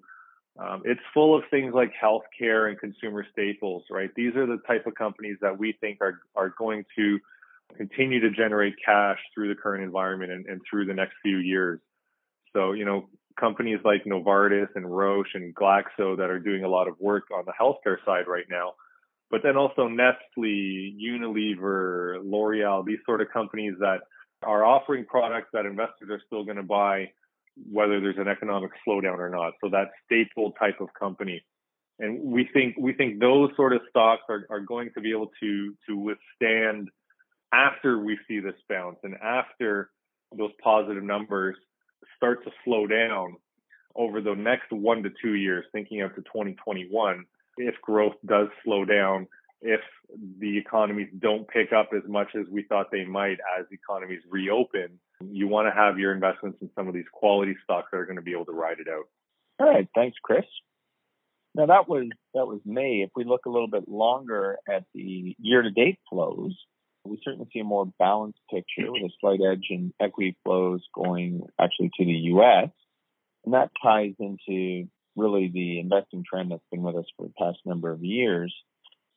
um, 0.58 0.82
it's 0.84 1.00
full 1.14 1.37
of 1.37 1.44
things 1.50 1.72
like 1.75 1.92
healthcare 2.02 2.69
and 2.69 2.78
consumer 2.78 3.25
staples, 3.32 3.84
right? 3.90 4.10
These 4.14 4.37
are 4.37 4.46
the 4.46 4.58
type 4.66 4.87
of 4.87 4.94
companies 4.94 5.37
that 5.40 5.58
we 5.58 5.75
think 5.81 5.98
are, 6.00 6.20
are 6.37 6.54
going 6.58 6.84
to 6.96 7.19
continue 7.76 8.20
to 8.20 8.31
generate 8.31 8.75
cash 8.84 9.19
through 9.34 9.48
the 9.48 9.60
current 9.60 9.84
environment 9.84 10.32
and, 10.32 10.46
and 10.46 10.60
through 10.69 10.86
the 10.86 10.94
next 10.94 11.15
few 11.22 11.38
years. 11.38 11.81
So, 12.53 12.72
you 12.72 12.84
know, 12.84 13.08
companies 13.38 13.79
like 13.84 14.05
Novartis 14.05 14.69
and 14.74 14.84
Roche 14.84 15.34
and 15.34 15.55
Glaxo 15.55 16.17
that 16.17 16.31
are 16.31 16.41
doing 16.41 16.65
a 16.65 16.69
lot 16.69 16.88
of 16.88 16.98
work 16.98 17.24
on 17.34 17.44
the 17.46 17.53
healthcare 17.53 17.96
side 18.05 18.26
right 18.26 18.46
now 18.50 18.74
but 19.31 19.43
then 19.43 19.56
also 19.56 19.89
Nestle, 19.89 20.94
Unilever, 21.01 22.19
L'Oreal, 22.25 22.84
these 22.84 22.99
sort 23.06 23.20
of 23.20 23.29
companies 23.31 23.75
that 23.79 24.01
are 24.43 24.65
offering 24.65 25.05
products 25.05 25.49
that 25.53 25.67
investors 25.67 26.10
are 26.10 26.20
still 26.27 26.44
going 26.44 26.56
to 26.56 26.63
buy, 26.63 27.10
whether 27.70 28.01
there's 28.01 28.19
an 28.19 28.29
economic 28.29 28.70
slowdown 28.87 29.19
or 29.19 29.29
not. 29.29 29.53
So 29.63 29.70
that 29.70 29.91
staple 30.06 30.53
type 30.53 30.81
of 30.81 30.89
company. 30.99 31.44
And 31.99 32.22
we 32.22 32.49
think 32.53 32.77
we 32.79 32.94
think 32.94 33.20
those 33.20 33.51
sort 33.56 33.75
of 33.75 33.82
stocks 33.91 34.22
are, 34.29 34.46
are 34.49 34.60
going 34.60 34.91
to 34.94 35.01
be 35.01 35.10
able 35.10 35.31
to 35.41 35.75
to 35.87 35.96
withstand 35.96 36.89
after 37.53 37.99
we 37.99 38.19
see 38.27 38.41
this 38.41 38.55
bounce 38.69 38.96
and 39.03 39.15
after 39.17 39.91
those 40.37 40.53
positive 40.63 41.03
numbers 41.03 41.56
start 42.17 42.43
to 42.44 42.51
slow 42.65 42.87
down 42.87 43.37
over 43.94 44.22
the 44.22 44.34
next 44.34 44.72
one 44.72 45.03
to 45.03 45.10
two 45.22 45.34
years, 45.34 45.65
thinking 45.72 46.01
out 46.01 46.15
to 46.15 46.22
2021 46.22 47.25
if 47.60 47.81
growth 47.82 48.14
does 48.26 48.48
slow 48.64 48.84
down, 48.84 49.26
if 49.62 49.81
the 50.38 50.58
economies 50.58 51.08
don't 51.19 51.46
pick 51.48 51.72
up 51.72 51.90
as 51.94 52.08
much 52.08 52.29
as 52.34 52.46
we 52.50 52.62
thought 52.62 52.90
they 52.90 53.05
might 53.05 53.38
as 53.58 53.67
economies 53.70 54.22
reopen, 54.29 54.98
you 55.20 55.48
want 55.48 55.69
to 55.69 55.79
have 55.79 55.98
your 55.98 56.12
investments 56.12 56.58
in 56.62 56.70
some 56.74 56.88
of 56.88 56.94
these 56.94 57.05
quality 57.12 57.55
stocks 57.62 57.88
that 57.93 57.98
are 57.98 58.06
going 58.06 58.17
to 58.17 58.22
be 58.22 58.32
able 58.32 58.46
to 58.46 58.52
ride 58.52 58.79
it 58.81 58.88
out. 58.88 59.05
All 59.58 59.69
right, 59.69 59.88
thanks, 59.94 60.17
Chris. 60.22 60.44
Now 61.55 61.67
that 61.67 61.88
was 61.88 62.08
that 62.34 62.46
was 62.46 62.60
May. 62.64 63.02
If 63.02 63.10
we 63.17 63.24
look 63.24 63.44
a 63.44 63.50
little 63.50 63.69
bit 63.69 63.88
longer 63.88 64.56
at 64.69 64.84
the 64.94 65.36
year-to-date 65.38 65.98
flows, 66.08 66.56
we 67.05 67.20
certainly 67.24 67.48
see 67.52 67.60
a 67.60 67.64
more 67.64 67.86
balanced 67.98 68.38
picture 68.50 68.90
with 68.90 69.02
a 69.02 69.10
slight 69.20 69.40
edge 69.40 69.67
in 69.70 69.93
equity 70.00 70.36
flows 70.44 70.81
going 70.94 71.43
actually 71.58 71.90
to 71.98 72.05
the 72.05 72.12
U.S. 72.12 72.70
And 73.44 73.55
that 73.55 73.70
ties 73.82 74.14
into 74.19 74.88
really 75.20 75.48
the 75.48 75.79
investing 75.79 76.24
trend 76.29 76.50
that's 76.50 76.62
been 76.70 76.82
with 76.82 76.96
us 76.96 77.06
for 77.17 77.27
the 77.27 77.32
past 77.39 77.58
number 77.65 77.91
of 77.91 78.03
years. 78.03 78.55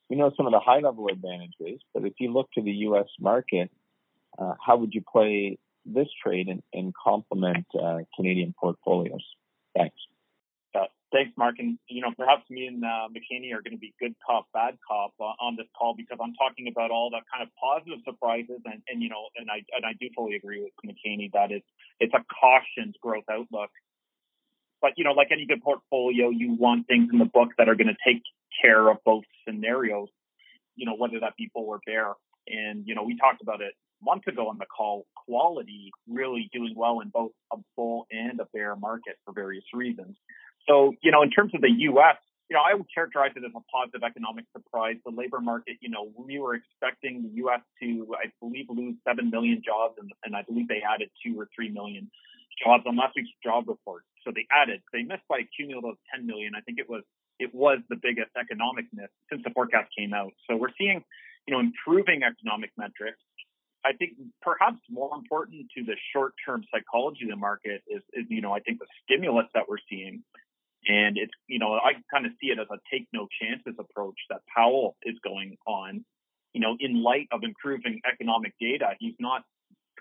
We 0.09 0.17
know 0.17 0.31
some 0.35 0.45
of 0.45 0.51
the 0.51 0.59
high 0.59 0.79
level 0.79 1.07
advantages, 1.07 1.81
but 1.93 2.05
if 2.05 2.13
you 2.19 2.31
look 2.31 2.51
to 2.53 2.61
the 2.61 2.71
U.S. 2.87 3.07
market, 3.19 3.71
uh, 4.37 4.53
how 4.63 4.77
would 4.77 4.93
you 4.93 5.01
play 5.01 5.57
this 5.85 6.07
trade 6.21 6.47
and, 6.47 6.61
and 6.73 6.93
complement 6.93 7.65
uh, 7.79 7.99
Canadian 8.15 8.53
portfolios? 8.59 9.23
Thanks. 9.75 9.95
Uh, 10.75 10.85
Thanks, 11.13 11.31
Mark. 11.37 11.55
And, 11.59 11.77
you 11.87 12.01
know, 12.01 12.09
perhaps 12.17 12.49
me 12.49 12.65
and 12.65 12.83
uh, 12.83 13.05
McHaney 13.13 13.53
are 13.53 13.61
going 13.61 13.77
to 13.77 13.77
be 13.77 13.93
good 13.99 14.15
cop, 14.25 14.47
bad 14.51 14.77
cop 14.85 15.13
uh, 15.21 15.37
on 15.39 15.55
this 15.55 15.67
call 15.77 15.93
because 15.95 16.17
I'm 16.19 16.33
talking 16.33 16.67
about 16.67 16.89
all 16.89 17.11
the 17.11 17.21
kind 17.31 17.45
of 17.45 17.49
positive 17.53 17.99
surprises. 18.03 18.59
And, 18.65 18.81
and, 18.89 19.01
you 19.01 19.09
know, 19.09 19.29
and 19.37 19.47
I, 19.49 19.61
and 19.77 19.85
I 19.85 19.93
do 20.01 20.09
fully 20.15 20.35
agree 20.35 20.65
with 20.65 20.73
McHaney 20.81 21.31
that 21.33 21.51
it's, 21.51 21.67
it's 21.99 22.13
a 22.15 22.25
cautioned 22.33 22.97
growth 22.99 23.29
outlook. 23.29 23.69
But, 24.83 24.91
you 24.97 25.05
know, 25.05 25.13
like 25.13 25.29
any 25.31 25.45
good 25.45 25.63
portfolio, 25.63 26.29
you 26.29 26.57
want 26.59 26.87
things 26.87 27.07
in 27.11 27.17
the 27.17 27.25
book 27.25 27.51
that 27.57 27.69
are 27.69 27.75
going 27.75 27.87
to 27.87 27.95
take 28.05 28.21
care 28.61 28.89
of 28.89 28.97
both 29.05 29.23
scenarios, 29.47 30.09
you 30.75 30.85
know, 30.85 30.95
whether 30.97 31.21
that 31.21 31.37
be 31.37 31.49
bull 31.53 31.67
or 31.67 31.79
bear. 31.85 32.11
And, 32.49 32.83
you 32.85 32.93
know, 32.93 33.03
we 33.03 33.17
talked 33.17 33.41
about 33.41 33.61
it 33.61 33.73
months 34.03 34.27
ago 34.27 34.49
on 34.49 34.57
the 34.57 34.65
call, 34.65 35.05
quality 35.25 35.89
really 36.05 36.49
doing 36.51 36.73
well 36.75 36.99
in 36.99 37.07
both 37.07 37.31
a 37.53 37.57
bull 37.77 38.07
and 38.11 38.41
a 38.41 38.45
bear 38.53 38.75
market 38.75 39.15
for 39.23 39.33
various 39.33 39.63
reasons. 39.73 40.17
So, 40.67 40.91
you 41.01 41.11
know, 41.11 41.23
in 41.23 41.31
terms 41.31 41.53
of 41.55 41.61
the 41.61 41.71
U.S., 41.71 42.17
you 42.49 42.57
know, 42.57 42.63
I 42.69 42.75
would 42.75 42.87
characterize 42.93 43.31
it 43.37 43.43
as 43.45 43.51
a 43.55 43.63
positive 43.71 44.03
economic 44.03 44.43
surprise. 44.51 44.97
The 45.05 45.15
labor 45.15 45.39
market, 45.39 45.77
you 45.79 45.89
know, 45.89 46.11
we 46.17 46.39
were 46.39 46.55
expecting 46.55 47.23
the 47.23 47.29
U.S. 47.47 47.61
to, 47.81 48.13
I 48.21 48.31
believe, 48.41 48.65
lose 48.67 48.95
7 49.07 49.29
million 49.29 49.61
jobs, 49.63 49.95
and, 49.97 50.11
and 50.25 50.35
I 50.35 50.41
believe 50.41 50.67
they 50.67 50.81
added 50.83 51.09
2 51.25 51.39
or 51.39 51.47
3 51.55 51.69
million 51.69 52.11
jobs 52.63 52.83
on 52.85 52.97
last 52.97 53.13
week's 53.15 53.29
job 53.43 53.67
report. 53.67 54.03
So 54.23 54.31
they 54.33 54.47
added, 54.51 54.81
they 54.91 55.03
missed 55.03 55.27
by 55.29 55.39
a 55.39 55.47
cumulative 55.55 55.97
10 56.13 56.25
million. 56.25 56.53
I 56.55 56.61
think 56.61 56.79
it 56.79 56.89
was, 56.89 57.03
it 57.39 57.53
was 57.53 57.79
the 57.89 57.95
biggest 57.95 58.31
economic 58.39 58.85
miss 58.93 59.09
since 59.29 59.41
the 59.43 59.51
forecast 59.51 59.89
came 59.97 60.13
out. 60.13 60.31
So 60.49 60.55
we're 60.55 60.73
seeing, 60.77 61.03
you 61.47 61.53
know, 61.53 61.59
improving 61.59 62.21
economic 62.23 62.71
metrics. 62.77 63.19
I 63.85 63.91
think 63.91 64.13
perhaps 64.41 64.79
more 64.89 65.11
important 65.13 65.67
to 65.75 65.83
the 65.83 65.95
short-term 66.13 66.63
psychology 66.71 67.25
of 67.25 67.31
the 67.31 67.35
market 67.35 67.83
is, 67.87 68.01
is, 68.13 68.25
you 68.29 68.41
know, 68.41 68.53
I 68.53 68.59
think 68.59 68.79
the 68.79 68.87
stimulus 69.03 69.47
that 69.53 69.67
we're 69.67 69.83
seeing 69.89 70.23
and 70.87 71.17
it's, 71.17 71.33
you 71.47 71.59
know, 71.59 71.73
I 71.73 71.93
kind 72.11 72.25
of 72.25 72.33
see 72.41 72.47
it 72.47 72.59
as 72.59 72.67
a 72.69 72.77
take 72.91 73.07
no 73.13 73.27
chances 73.41 73.75
approach 73.79 74.17
that 74.29 74.41
Powell 74.53 74.97
is 75.03 75.15
going 75.23 75.57
on. 75.65 76.03
You 76.53 76.61
know, 76.61 76.75
in 76.79 77.01
light 77.01 77.27
of 77.31 77.41
improving 77.43 78.01
economic 78.05 78.53
data, 78.59 78.91
he's 78.99 79.15
not 79.19 79.43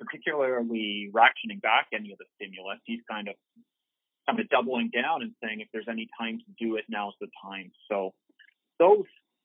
particularly 0.05 1.11
ratcheting 1.13 1.61
back 1.61 1.87
any 1.93 2.13
of 2.13 2.19
the 2.19 2.25
stimulus. 2.37 2.79
He's 2.85 3.01
kind 3.11 3.29
of 3.29 3.35
kind 4.27 4.39
of 4.39 4.49
doubling 4.51 4.91
down 4.91 5.23
and 5.23 5.33
saying 5.43 5.61
if 5.61 5.69
there's 5.73 5.89
any 5.89 6.09
time 6.19 6.39
to 6.39 6.65
do 6.65 6.77
it, 6.77 6.85
now's 6.89 7.15
the 7.21 7.27
time. 7.45 7.73
So 7.91 8.13
those 8.79 9.05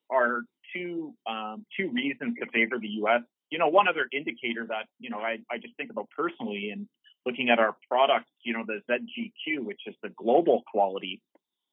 are 0.09 0.41
two 0.73 1.13
um, 1.29 1.65
two 1.75 1.91
reasons 1.91 2.35
to 2.39 2.49
favor 2.51 2.79
the 2.79 2.87
U.S. 3.01 3.21
You 3.49 3.59
know, 3.59 3.67
one 3.67 3.87
other 3.87 4.07
indicator 4.11 4.65
that 4.67 4.85
you 4.99 5.09
know 5.09 5.19
I, 5.19 5.39
I 5.51 5.57
just 5.57 5.75
think 5.77 5.91
about 5.91 6.09
personally 6.15 6.69
and 6.71 6.87
looking 7.27 7.49
at 7.49 7.59
our 7.59 7.75
products, 7.89 8.29
you 8.43 8.53
know, 8.53 8.63
the 8.65 8.79
ZGQ, 8.89 9.59
which 9.59 9.81
is 9.85 9.95
the 10.01 10.09
global 10.09 10.63
quality 10.71 11.21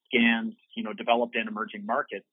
scans, 0.06 0.54
you 0.76 0.82
know, 0.82 0.92
developed 0.92 1.36
and 1.36 1.48
emerging 1.48 1.86
markets. 1.86 2.26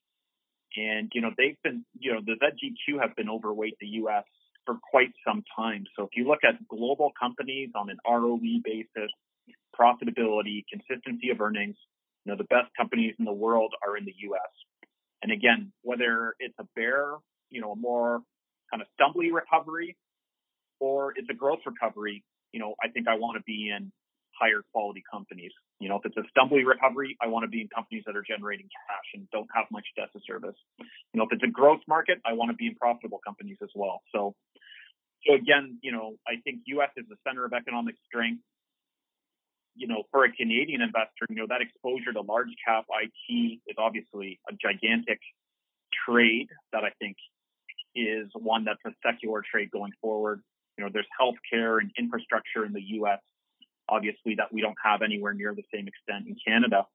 And, 0.75 1.11
you 1.13 1.21
know, 1.21 1.31
they've 1.37 1.57
been, 1.63 1.85
you 1.99 2.13
know, 2.13 2.21
the 2.25 2.35
ZGQ 2.41 2.99
have 3.01 3.15
been 3.15 3.29
overweight 3.29 3.77
the 3.79 3.87
U.S. 3.87 4.23
for 4.65 4.75
quite 4.89 5.11
some 5.27 5.43
time. 5.55 5.85
So 5.95 6.03
if 6.03 6.09
you 6.15 6.27
look 6.27 6.39
at 6.47 6.67
global 6.67 7.11
companies 7.19 7.69
on 7.75 7.89
an 7.89 7.97
ROE 8.07 8.39
basis, 8.63 9.11
profitability, 9.79 10.63
consistency 10.71 11.29
of 11.31 11.41
earnings, 11.41 11.75
you 12.25 12.31
know, 12.31 12.37
the 12.37 12.45
best 12.45 12.69
companies 12.77 13.15
in 13.17 13.25
the 13.25 13.33
world 13.33 13.73
are 13.85 13.97
in 13.97 14.05
the 14.05 14.13
U.S. 14.29 14.51
And 15.23 15.31
again, 15.31 15.71
whether 15.81 16.35
it's 16.39 16.55
a 16.59 16.65
bear, 16.75 17.15
you 17.49 17.61
know, 17.61 17.71
a 17.71 17.75
more 17.75 18.21
kind 18.71 18.81
of 18.81 18.87
stumbly 18.99 19.31
recovery 19.33 19.97
or 20.79 21.13
it's 21.15 21.29
a 21.29 21.33
growth 21.33 21.59
recovery, 21.65 22.23
you 22.51 22.59
know, 22.59 22.75
I 22.83 22.89
think 22.89 23.07
I 23.07 23.15
want 23.15 23.37
to 23.37 23.43
be 23.43 23.71
in 23.75 23.91
higher 24.39 24.61
quality 24.73 25.03
companies. 25.11 25.51
You 25.79 25.89
know, 25.89 25.97
if 25.97 26.05
it's 26.05 26.17
a 26.17 26.25
stumbly 26.33 26.65
recovery, 26.65 27.17
I 27.21 27.27
want 27.27 27.43
to 27.43 27.49
be 27.49 27.61
in 27.61 27.67
companies 27.73 28.03
that 28.05 28.15
are 28.15 28.25
generating 28.27 28.65
cash 28.65 29.07
and 29.13 29.29
don't 29.31 29.47
have 29.53 29.65
much 29.71 29.85
debt 29.95 30.09
to 30.13 30.19
service. 30.25 30.55
You 30.79 30.85
know, 31.15 31.23
if 31.23 31.29
it's 31.31 31.43
a 31.43 31.51
growth 31.51 31.81
market, 31.87 32.19
I 32.25 32.33
want 32.33 32.49
to 32.49 32.57
be 32.57 32.67
in 32.67 32.75
profitable 32.75 33.19
companies 33.25 33.57
as 33.61 33.69
well. 33.75 34.01
So, 34.13 34.33
so 35.27 35.35
again, 35.35 35.77
you 35.81 35.91
know, 35.91 36.15
I 36.27 36.41
think 36.43 36.61
U.S. 36.67 36.89
is 36.97 37.05
the 37.09 37.17
center 37.27 37.45
of 37.45 37.53
economic 37.53 37.95
strength. 38.05 38.41
You 39.75 39.87
know, 39.87 40.03
for 40.11 40.25
a 40.25 40.31
Canadian 40.31 40.81
investor, 40.81 41.25
you 41.29 41.37
know, 41.37 41.47
that 41.47 41.61
exposure 41.61 42.11
to 42.13 42.21
large 42.21 42.49
cap 42.65 42.85
IT 42.89 43.59
is 43.67 43.75
obviously 43.77 44.39
a 44.49 44.53
gigantic 44.53 45.19
trade 46.05 46.49
that 46.73 46.83
I 46.83 46.91
think 46.99 47.15
is 47.95 48.27
one 48.33 48.65
that's 48.65 48.81
a 48.85 48.91
secular 49.05 49.43
trade 49.49 49.71
going 49.71 49.91
forward. 50.01 50.41
You 50.77 50.83
know, 50.83 50.89
there's 50.91 51.07
healthcare 51.19 51.79
and 51.79 51.91
infrastructure 51.97 52.65
in 52.65 52.73
the 52.73 52.81
U.S. 52.99 53.19
Obviously, 53.87 54.35
that 54.35 54.51
we 54.51 54.61
don't 54.61 54.77
have 54.83 55.01
anywhere 55.01 55.33
near 55.33 55.53
the 55.55 55.63
same 55.73 55.87
extent 55.87 56.27
in 56.27 56.35
Canada. 56.45 56.85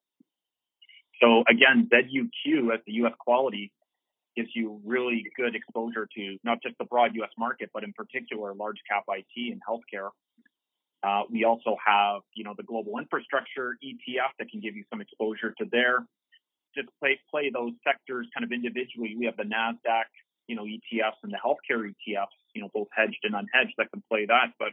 So 1.20 1.44
again, 1.48 1.88
ZUQ 1.92 2.74
as 2.74 2.80
the 2.86 2.92
U.S. 2.94 3.12
quality 3.18 3.72
gives 4.36 4.50
you 4.54 4.80
really 4.84 5.24
good 5.36 5.54
exposure 5.54 6.08
to 6.16 6.36
not 6.44 6.62
just 6.62 6.76
the 6.78 6.84
broad 6.84 7.14
U.S. 7.16 7.30
market, 7.38 7.70
but 7.72 7.84
in 7.84 7.92
particular 7.92 8.54
large 8.54 8.76
cap 8.88 9.04
IT 9.08 9.52
and 9.52 9.60
healthcare. 9.68 10.10
Uh, 11.02 11.22
we 11.30 11.44
also 11.44 11.76
have, 11.84 12.22
you 12.34 12.44
know, 12.44 12.54
the 12.56 12.62
global 12.64 12.98
infrastructure 12.98 13.76
ETF 13.84 14.30
that 14.38 14.50
can 14.50 14.60
give 14.60 14.74
you 14.74 14.84
some 14.90 15.00
exposure 15.00 15.54
to 15.58 15.66
there. 15.70 16.04
Just 16.74 16.88
play 17.00 17.18
play 17.30 17.50
those 17.52 17.72
sectors 17.84 18.26
kind 18.34 18.44
of 18.44 18.52
individually. 18.52 19.14
We 19.18 19.26
have 19.26 19.36
the 19.36 19.44
Nasdaq, 19.44 20.04
you 20.48 20.56
know, 20.56 20.64
ETFs 20.64 21.20
and 21.22 21.32
the 21.32 21.38
healthcare 21.38 21.82
ETFs 21.84 22.36
you 22.56 22.62
know, 22.62 22.70
both 22.72 22.88
hedged 22.90 23.20
and 23.22 23.34
unhedged 23.34 23.76
that 23.76 23.90
can 23.92 24.02
play 24.08 24.24
that. 24.26 24.56
But, 24.58 24.72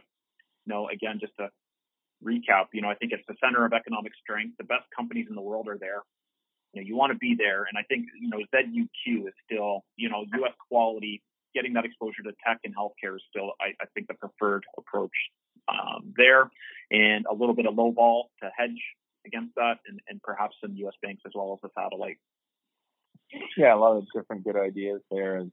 you 0.64 0.72
know, 0.72 0.88
again, 0.88 1.18
just 1.20 1.36
to 1.36 1.50
recap, 2.24 2.72
you 2.72 2.80
know, 2.80 2.88
I 2.88 2.94
think 2.94 3.12
it's 3.12 3.22
the 3.28 3.36
center 3.44 3.64
of 3.64 3.72
economic 3.74 4.12
strength. 4.20 4.56
The 4.56 4.64
best 4.64 4.84
companies 4.96 5.26
in 5.28 5.36
the 5.36 5.42
world 5.42 5.68
are 5.68 5.78
there. 5.78 6.00
You 6.74 6.82
know, 6.82 6.86
you 6.86 6.96
want 6.96 7.12
to 7.12 7.18
be 7.18 7.34
there. 7.36 7.64
And 7.68 7.78
I 7.78 7.82
think, 7.82 8.06
you 8.20 8.28
know, 8.28 8.38
ZUQ 8.54 9.28
is 9.28 9.34
still, 9.44 9.84
you 9.96 10.08
know, 10.08 10.24
U.S. 10.38 10.52
quality, 10.68 11.22
getting 11.54 11.74
that 11.74 11.84
exposure 11.84 12.22
to 12.24 12.32
tech 12.46 12.58
and 12.64 12.74
healthcare 12.74 13.16
is 13.16 13.22
still, 13.30 13.52
I, 13.60 13.72
I 13.80 13.86
think, 13.94 14.08
the 14.08 14.14
preferred 14.14 14.64
approach 14.76 15.14
um, 15.68 16.12
there. 16.16 16.50
And 16.90 17.26
a 17.30 17.34
little 17.34 17.54
bit 17.54 17.66
of 17.66 17.74
low 17.74 17.92
ball 17.92 18.30
to 18.42 18.50
hedge 18.56 18.82
against 19.26 19.54
that 19.56 19.78
and, 19.86 20.00
and 20.08 20.20
perhaps 20.22 20.56
some 20.60 20.74
U.S. 20.76 20.94
banks 21.02 21.22
as 21.26 21.32
well 21.34 21.52
as 21.54 21.60
the 21.62 21.80
satellite. 21.80 22.18
Yeah, 23.56 23.74
a 23.74 23.78
lot 23.78 23.96
of 23.96 24.04
different 24.14 24.44
good 24.44 24.56
ideas 24.56 25.00
there. 25.10 25.44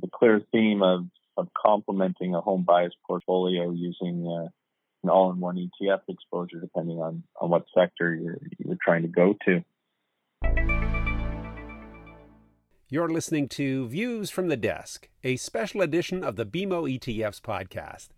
The 0.00 0.08
clear 0.12 0.40
theme 0.52 0.82
of 0.82 1.06
of 1.36 1.48
complementing 1.54 2.34
a 2.34 2.40
home 2.40 2.64
bias 2.64 2.92
portfolio 3.06 3.70
using 3.70 4.26
uh, 4.26 4.48
an 5.04 5.10
all-in-one 5.10 5.56
ETF 5.56 6.00
exposure, 6.08 6.58
depending 6.60 6.98
on 6.98 7.22
on 7.40 7.50
what 7.50 7.66
sector 7.76 8.14
you're 8.14 8.38
you're 8.58 8.78
trying 8.82 9.02
to 9.02 9.08
go 9.08 9.36
to. 9.44 9.62
You're 12.90 13.10
listening 13.10 13.48
to 13.50 13.86
Views 13.88 14.30
from 14.30 14.48
the 14.48 14.56
Desk, 14.56 15.10
a 15.22 15.36
special 15.36 15.82
edition 15.82 16.24
of 16.24 16.36
the 16.36 16.46
BMO 16.46 16.98
ETFs 16.98 17.38
podcast. 17.38 18.08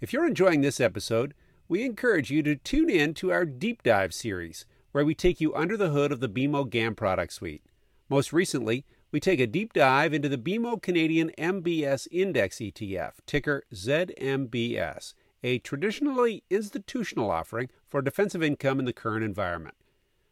If 0.00 0.10
you're 0.10 0.26
enjoying 0.26 0.62
this 0.62 0.80
episode, 0.80 1.34
we 1.68 1.84
encourage 1.84 2.30
you 2.30 2.42
to 2.44 2.56
tune 2.56 2.88
in 2.88 3.12
to 3.12 3.30
our 3.30 3.44
deep 3.44 3.82
dive 3.82 4.14
series, 4.14 4.64
where 4.92 5.04
we 5.04 5.14
take 5.14 5.38
you 5.38 5.54
under 5.54 5.76
the 5.76 5.90
hood 5.90 6.12
of 6.12 6.20
the 6.20 6.30
BMO 6.30 6.70
GAM 6.70 6.94
product 6.94 7.34
suite. 7.34 7.62
Most 8.08 8.32
recently, 8.32 8.86
we 9.12 9.20
take 9.20 9.38
a 9.38 9.46
deep 9.46 9.74
dive 9.74 10.14
into 10.14 10.30
the 10.30 10.38
BMO 10.38 10.80
Canadian 10.80 11.30
MBS 11.36 12.08
Index 12.10 12.56
ETF, 12.56 13.16
ticker 13.26 13.64
ZMBS, 13.74 15.12
a 15.42 15.58
traditionally 15.58 16.42
institutional 16.48 17.30
offering 17.30 17.68
for 17.86 18.00
defensive 18.00 18.42
income 18.42 18.78
in 18.78 18.86
the 18.86 18.94
current 18.94 19.26
environment. 19.26 19.74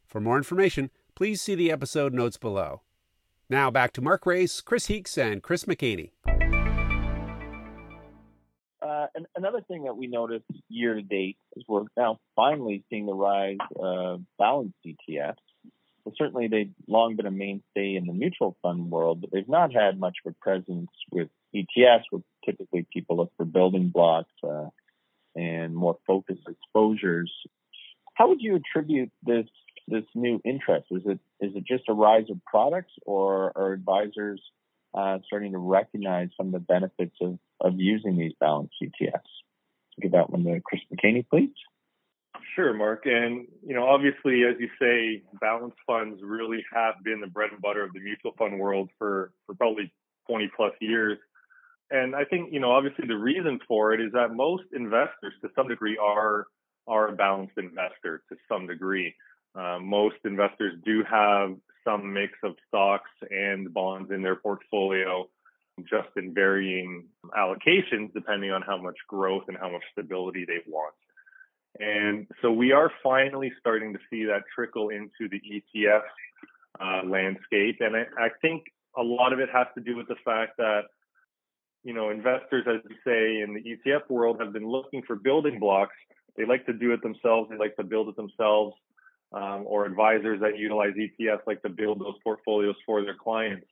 For 0.07 0.19
more 0.19 0.37
information, 0.37 0.89
please 1.15 1.41
see 1.41 1.55
the 1.55 1.71
episode 1.71 2.13
notes 2.13 2.37
below. 2.37 2.81
Now 3.49 3.71
back 3.71 3.93
to 3.93 4.01
Mark 4.01 4.25
Raes, 4.25 4.61
Chris 4.61 4.87
Heakes, 4.87 5.17
and 5.17 5.41
Chris 5.41 5.65
McHaney. 5.65 6.11
Uh, 8.81 9.07
and 9.15 9.25
another 9.35 9.61
thing 9.61 9.85
that 9.85 9.97
we 9.97 10.07
noticed 10.07 10.45
year 10.69 10.93
to 10.93 11.01
date 11.01 11.37
is 11.55 11.63
we're 11.67 11.85
now 11.97 12.19
finally 12.35 12.83
seeing 12.89 13.05
the 13.05 13.13
rise 13.13 13.57
of 13.79 14.21
balanced 14.37 14.75
ETFs 14.85 15.35
well, 16.05 16.13
certainly 16.17 16.47
they've 16.47 16.71
long 16.87 17.15
been 17.15 17.25
a 17.25 17.31
mainstay 17.31 17.95
in 17.95 18.05
the 18.05 18.13
mutual 18.13 18.55
fund 18.61 18.91
world, 18.91 19.21
but 19.21 19.31
they've 19.31 19.49
not 19.49 19.73
had 19.73 19.99
much 19.99 20.17
of 20.23 20.31
a 20.31 20.35
presence 20.39 20.91
with 21.11 21.29
ETFs, 21.53 22.03
where 22.11 22.21
typically 22.45 22.85
people 22.93 23.17
look 23.17 23.31
for 23.35 23.45
building 23.45 23.89
blocks 23.89 24.31
uh, 24.43 24.69
and 25.35 25.75
more 25.75 25.97
focused 26.05 26.47
exposures. 26.47 27.33
How 28.13 28.29
would 28.29 28.39
you 28.39 28.55
attribute 28.55 29.11
this 29.23 29.47
this 29.87 30.03
new 30.15 30.41
interest? 30.43 30.87
Is 30.91 31.03
it 31.05 31.19
is 31.39 31.55
it 31.55 31.65
just 31.65 31.83
a 31.89 31.93
rise 31.93 32.29
of 32.29 32.43
products, 32.45 32.93
or 33.05 33.51
are 33.55 33.73
advisors 33.73 34.41
uh, 34.93 35.19
starting 35.25 35.51
to 35.51 35.57
recognize 35.57 36.29
some 36.37 36.47
of 36.47 36.53
the 36.53 36.59
benefits 36.59 37.15
of, 37.21 37.37
of 37.61 37.73
using 37.77 38.17
these 38.17 38.33
balanced 38.39 38.75
ETFs? 38.81 39.19
Give 40.01 40.11
that 40.11 40.29
one 40.29 40.43
to 40.43 40.61
Chris 40.61 40.81
McHaney, 40.93 41.25
please. 41.27 41.53
Sure, 42.55 42.73
Mark. 42.73 43.05
And, 43.05 43.47
you 43.65 43.75
know, 43.75 43.85
obviously, 43.85 44.43
as 44.43 44.55
you 44.59 44.69
say, 44.79 45.23
balanced 45.41 45.77
funds 45.85 46.21
really 46.23 46.63
have 46.73 46.95
been 47.03 47.19
the 47.19 47.27
bread 47.27 47.51
and 47.51 47.61
butter 47.61 47.83
of 47.83 47.93
the 47.93 47.99
mutual 47.99 48.31
fund 48.37 48.59
world 48.59 48.89
for, 48.97 49.33
for 49.45 49.55
probably 49.55 49.91
20 50.29 50.51
plus 50.55 50.73
years. 50.79 51.17
And 51.91 52.15
I 52.15 52.23
think, 52.25 52.53
you 52.53 52.59
know, 52.59 52.71
obviously 52.71 53.07
the 53.07 53.17
reason 53.17 53.59
for 53.67 53.93
it 53.93 54.01
is 54.01 54.11
that 54.13 54.33
most 54.33 54.63
investors 54.73 55.33
to 55.41 55.49
some 55.55 55.67
degree 55.67 55.97
are, 55.97 56.47
are 56.87 57.09
a 57.09 57.15
balanced 57.15 57.57
investor 57.57 58.23
to 58.29 58.35
some 58.49 58.67
degree. 58.67 59.13
Uh, 59.55 59.79
most 59.79 60.17
investors 60.25 60.73
do 60.83 61.03
have 61.09 61.55
some 61.83 62.13
mix 62.13 62.33
of 62.43 62.55
stocks 62.67 63.09
and 63.29 63.73
bonds 63.73 64.11
in 64.11 64.21
their 64.21 64.35
portfolio, 64.35 65.27
just 65.81 66.09
in 66.17 66.33
varying 66.33 67.05
allocations 67.37 68.13
depending 68.13 68.51
on 68.51 68.61
how 68.61 68.77
much 68.77 68.95
growth 69.07 69.43
and 69.47 69.57
how 69.57 69.69
much 69.69 69.83
stability 69.91 70.45
they 70.45 70.59
want. 70.67 70.95
And 71.79 72.27
so 72.41 72.51
we 72.51 72.71
are 72.71 72.91
finally 73.03 73.51
starting 73.59 73.93
to 73.93 73.99
see 74.09 74.25
that 74.25 74.43
trickle 74.53 74.89
into 74.89 75.29
the 75.29 75.41
ETF 75.41 76.01
uh, 76.79 77.07
landscape. 77.07 77.77
And 77.81 77.95
I, 77.95 78.05
I 78.17 78.29
think 78.41 78.63
a 78.97 79.03
lot 79.03 79.33
of 79.33 79.39
it 79.39 79.49
has 79.53 79.67
to 79.75 79.81
do 79.81 79.95
with 79.95 80.07
the 80.07 80.15
fact 80.23 80.57
that, 80.57 80.83
you 81.83 81.93
know, 81.93 82.09
investors, 82.09 82.65
as 82.67 82.81
you 82.89 82.95
say, 83.05 83.41
in 83.41 83.53
the 83.53 83.61
ETF 83.61 84.09
world 84.09 84.39
have 84.39 84.53
been 84.53 84.67
looking 84.67 85.03
for 85.03 85.15
building 85.15 85.59
blocks. 85.59 85.95
They 86.37 86.45
like 86.45 86.65
to 86.65 86.73
do 86.73 86.93
it 86.93 87.01
themselves. 87.01 87.49
They 87.49 87.57
like 87.57 87.75
to 87.75 87.83
build 87.83 88.09
it 88.09 88.15
themselves. 88.15 88.75
Um, 89.33 89.65
or 89.65 89.85
advisors 89.85 90.39
that 90.41 90.57
utilize 90.57 90.93
ETFs 90.93 91.41
like 91.45 91.61
to 91.63 91.69
build 91.69 91.99
those 91.99 92.15
portfolios 92.23 92.75
for 92.85 93.03
their 93.03 93.15
clients. 93.15 93.67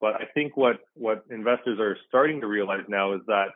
But 0.00 0.14
I 0.14 0.26
think 0.32 0.56
what, 0.56 0.76
what 0.94 1.24
investors 1.28 1.80
are 1.80 1.96
starting 2.06 2.40
to 2.42 2.46
realize 2.46 2.84
now 2.86 3.14
is 3.14 3.22
that 3.26 3.48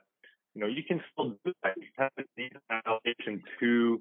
you 0.54 0.60
know, 0.60 0.66
you 0.66 0.82
can 0.82 1.00
still 1.12 1.30
do 1.44 1.52
that. 1.62 1.74
You 1.76 1.86
have 1.98 2.10
a 2.18 2.22
decent 2.36 2.62
allocation 2.86 3.42
to 3.60 4.00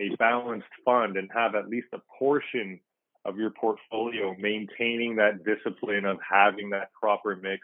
a 0.00 0.14
balanced 0.16 0.68
fund 0.84 1.16
and 1.16 1.28
have 1.34 1.54
at 1.54 1.68
least 1.68 1.88
a 1.92 1.98
portion 2.18 2.80
of 3.24 3.36
your 3.36 3.50
portfolio 3.50 4.34
maintaining 4.38 5.16
that 5.16 5.44
discipline 5.44 6.04
of 6.04 6.18
having 6.28 6.70
that 6.70 6.92
proper 6.92 7.36
mix 7.36 7.62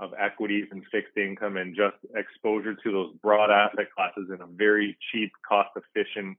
of 0.00 0.10
equities 0.20 0.66
and 0.72 0.82
fixed 0.92 1.16
income 1.16 1.56
and 1.56 1.74
just 1.74 1.96
exposure 2.14 2.74
to 2.74 2.92
those 2.92 3.14
broad 3.22 3.50
asset 3.50 3.86
classes 3.94 4.28
in 4.34 4.40
a 4.42 4.46
very 4.46 4.98
cheap, 5.10 5.30
cost 5.48 5.70
efficient 5.76 6.36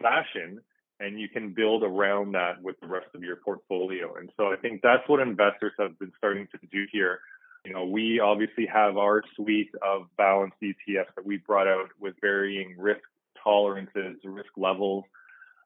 fashion. 0.00 0.58
And 1.02 1.18
you 1.18 1.28
can 1.28 1.52
build 1.52 1.82
around 1.82 2.32
that 2.32 2.62
with 2.62 2.78
the 2.80 2.86
rest 2.86 3.08
of 3.14 3.22
your 3.22 3.36
portfolio. 3.36 4.14
And 4.14 4.30
so 4.36 4.52
I 4.52 4.56
think 4.56 4.82
that's 4.82 5.02
what 5.08 5.20
investors 5.20 5.72
have 5.78 5.98
been 5.98 6.12
starting 6.18 6.46
to 6.52 6.66
do 6.70 6.86
here 6.92 7.20
you 7.64 7.72
know, 7.72 7.84
we 7.84 8.20
obviously 8.20 8.66
have 8.66 8.96
our 8.96 9.22
suite 9.36 9.70
of 9.82 10.06
balanced 10.16 10.56
ETFs 10.62 11.14
that 11.14 11.24
we 11.24 11.36
brought 11.36 11.68
out 11.68 11.90
with 12.00 12.14
varying 12.20 12.74
risk 12.76 13.02
tolerances, 13.42 14.16
risk 14.24 14.50
levels. 14.56 15.04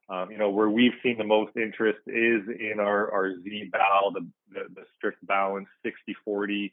Um, 0.08 0.30
you 0.30 0.38
know, 0.38 0.50
where 0.50 0.68
we've 0.68 0.92
seen 1.02 1.18
the 1.18 1.24
most 1.24 1.56
interest 1.56 1.98
is 2.06 2.42
in 2.48 2.76
our, 2.78 3.10
our 3.10 3.34
Z-BAL, 3.42 4.12
the, 4.12 4.26
the, 4.52 4.60
the 4.72 4.82
strict 4.96 5.26
balance 5.26 5.66
60-40 5.84 6.70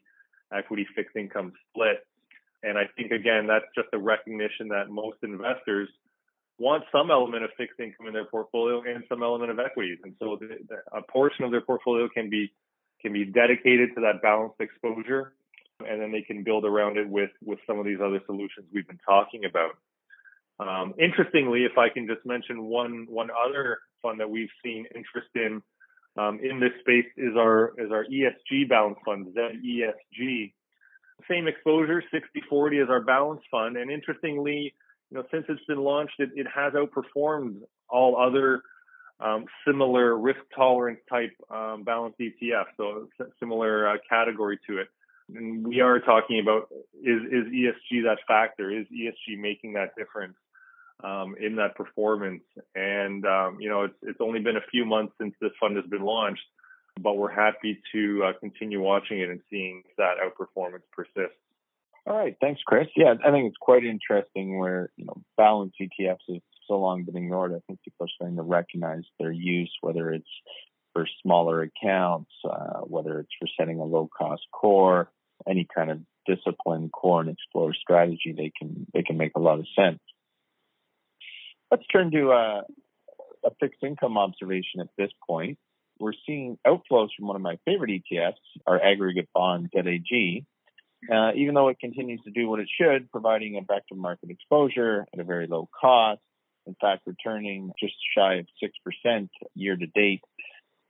equity 0.52 0.86
fixed 0.94 1.16
income 1.16 1.52
split. 1.68 2.06
And 2.62 2.78
I 2.78 2.84
think, 2.96 3.10
again, 3.10 3.48
that's 3.48 3.64
just 3.74 3.88
a 3.92 3.98
recognition 3.98 4.68
that 4.68 4.88
most 4.88 5.16
investors 5.22 5.88
want 6.58 6.84
some 6.92 7.10
element 7.10 7.44
of 7.44 7.50
fixed 7.56 7.80
income 7.80 8.06
in 8.06 8.12
their 8.12 8.26
portfolio 8.26 8.82
and 8.82 9.04
some 9.08 9.22
element 9.22 9.50
of 9.50 9.58
equities. 9.58 9.98
And 10.04 10.14
so 10.20 10.38
the, 10.40 10.58
the, 10.68 10.96
a 10.96 11.02
portion 11.02 11.44
of 11.44 11.50
their 11.50 11.60
portfolio 11.60 12.08
can 12.08 12.30
be 12.30 12.52
can 13.00 13.12
be 13.12 13.24
dedicated 13.24 13.90
to 13.94 14.00
that 14.00 14.22
balanced 14.22 14.58
exposure, 14.60 15.34
and 15.86 16.00
then 16.00 16.10
they 16.10 16.22
can 16.22 16.42
build 16.42 16.64
around 16.64 16.96
it 16.96 17.08
with 17.08 17.30
with 17.42 17.58
some 17.66 17.78
of 17.78 17.84
these 17.84 17.98
other 18.02 18.20
solutions 18.26 18.66
we've 18.72 18.86
been 18.86 19.00
talking 19.06 19.44
about. 19.44 19.76
Um, 20.60 20.94
interestingly, 20.98 21.64
if 21.64 21.76
I 21.76 21.88
can 21.88 22.06
just 22.06 22.24
mention 22.24 22.64
one 22.64 23.06
one 23.08 23.28
other 23.30 23.78
fund 24.02 24.20
that 24.20 24.30
we've 24.30 24.52
seen 24.62 24.86
interest 24.94 25.28
in 25.34 25.60
um, 26.16 26.38
in 26.42 26.60
this 26.60 26.70
space 26.80 27.10
is 27.16 27.36
our 27.36 27.72
is 27.76 27.90
our 27.90 28.04
ESG 28.04 28.68
balance 28.68 28.98
fund, 29.04 29.34
ZESG. 29.34 30.52
Same 31.30 31.46
exposure, 31.46 32.02
60-40 32.12 32.82
as 32.82 32.90
our 32.90 33.00
balance 33.00 33.40
fund, 33.50 33.76
and 33.76 33.90
interestingly, 33.90 34.74
you 35.14 35.20
know, 35.20 35.26
since 35.30 35.44
it's 35.48 35.64
been 35.66 35.78
launched, 35.78 36.14
it, 36.18 36.30
it 36.34 36.46
has 36.52 36.72
outperformed 36.72 37.60
all 37.88 38.20
other 38.20 38.62
um, 39.20 39.44
similar 39.64 40.18
risk 40.18 40.40
tolerance 40.56 40.98
type 41.08 41.30
um, 41.50 41.84
balanced 41.84 42.18
ETF, 42.18 42.64
so 42.76 43.08
similar 43.38 43.88
uh, 43.88 43.96
category 44.08 44.58
to 44.68 44.78
it. 44.78 44.88
And 45.32 45.64
we 45.64 45.80
are 45.80 46.00
talking 46.00 46.40
about 46.40 46.68
is 46.94 47.22
is 47.30 47.46
ESG 47.46 48.02
that 48.04 48.18
factor? 48.26 48.70
Is 48.70 48.86
ESG 48.86 49.38
making 49.38 49.74
that 49.74 49.94
difference 49.96 50.34
um, 51.04 51.36
in 51.40 51.54
that 51.56 51.76
performance? 51.76 52.42
And 52.74 53.24
um, 53.24 53.58
you 53.60 53.70
know, 53.70 53.84
it's 53.84 53.94
it's 54.02 54.20
only 54.20 54.40
been 54.40 54.56
a 54.56 54.66
few 54.72 54.84
months 54.84 55.14
since 55.20 55.34
this 55.40 55.52
fund 55.60 55.76
has 55.76 55.86
been 55.86 56.02
launched, 56.02 56.42
but 57.00 57.16
we're 57.16 57.32
happy 57.32 57.80
to 57.92 58.24
uh, 58.24 58.32
continue 58.40 58.82
watching 58.82 59.20
it 59.20 59.30
and 59.30 59.40
seeing 59.48 59.84
that 59.96 60.14
outperformance 60.18 60.82
persist. 60.92 61.38
All 62.06 62.16
right, 62.16 62.36
thanks, 62.38 62.60
Chris. 62.66 62.88
Yeah, 62.96 63.14
I 63.24 63.30
think 63.30 63.48
it's 63.48 63.56
quite 63.58 63.84
interesting 63.84 64.58
where 64.58 64.90
you 64.96 65.06
know 65.06 65.22
balanced 65.38 65.76
ETFs 65.80 66.18
is 66.28 66.42
so 66.68 66.78
long 66.78 67.04
been 67.04 67.16
ignored. 67.16 67.52
I 67.52 67.60
think 67.66 67.80
people 67.82 68.06
are 68.06 68.10
starting 68.14 68.36
to 68.36 68.42
recognize 68.42 69.04
their 69.18 69.32
use, 69.32 69.72
whether 69.80 70.12
it's 70.12 70.28
for 70.92 71.06
smaller 71.22 71.62
accounts, 71.62 72.30
uh, 72.44 72.80
whether 72.80 73.20
it's 73.20 73.32
for 73.38 73.48
setting 73.58 73.78
a 73.80 73.84
low 73.84 74.08
cost 74.16 74.42
core, 74.52 75.10
any 75.48 75.66
kind 75.74 75.90
of 75.90 76.00
discipline 76.26 76.90
core 76.90 77.22
and 77.22 77.30
explore 77.30 77.72
strategy, 77.74 78.34
they 78.36 78.52
can 78.58 78.86
they 78.92 79.02
can 79.02 79.16
make 79.16 79.32
a 79.36 79.40
lot 79.40 79.58
of 79.58 79.66
sense. 79.74 80.00
Let's 81.70 81.86
turn 81.86 82.10
to 82.12 82.30
uh, 82.32 82.62
a 83.44 83.50
fixed 83.60 83.82
income 83.82 84.18
observation 84.18 84.80
at 84.80 84.88
this 84.98 85.10
point. 85.26 85.58
We're 85.98 86.12
seeing 86.26 86.58
outflows 86.66 87.08
from 87.16 87.28
one 87.28 87.36
of 87.36 87.42
my 87.42 87.58
favorite 87.64 87.90
ETFs, 87.90 88.34
our 88.66 88.82
aggregate 88.82 89.28
bond 89.32 89.70
ZAG, 89.74 90.44
uh, 91.12 91.32
even 91.34 91.54
though 91.54 91.68
it 91.68 91.78
continues 91.78 92.20
to 92.24 92.30
do 92.30 92.48
what 92.48 92.60
it 92.60 92.68
should, 92.80 93.10
providing 93.10 93.56
a 93.56 93.94
market 93.94 94.30
exposure 94.30 95.06
at 95.12 95.20
a 95.20 95.24
very 95.24 95.46
low 95.46 95.68
cost 95.80 96.20
in 96.66 96.76
fact, 96.80 97.02
returning 97.06 97.72
just 97.78 97.94
shy 98.16 98.34
of 98.34 98.46
6% 98.62 99.28
year 99.54 99.76
to 99.76 99.86
date, 99.86 100.22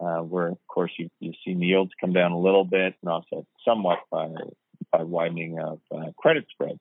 uh, 0.01 0.19
where, 0.19 0.49
of 0.49 0.59
course, 0.69 0.93
you, 0.99 1.09
you've 1.21 1.35
seen 1.45 1.59
the 1.59 1.67
yields 1.67 1.93
come 2.01 2.13
down 2.13 2.33
a 2.33 2.39
little 2.39 2.65
bit 2.65 2.95
and 3.03 3.11
offset 3.11 3.45
somewhat 3.65 3.99
by, 4.11 4.29
by 4.93 5.03
widening 5.03 5.59
of 5.59 5.81
uh, 5.95 6.11
credit 6.17 6.47
spreads. 6.51 6.81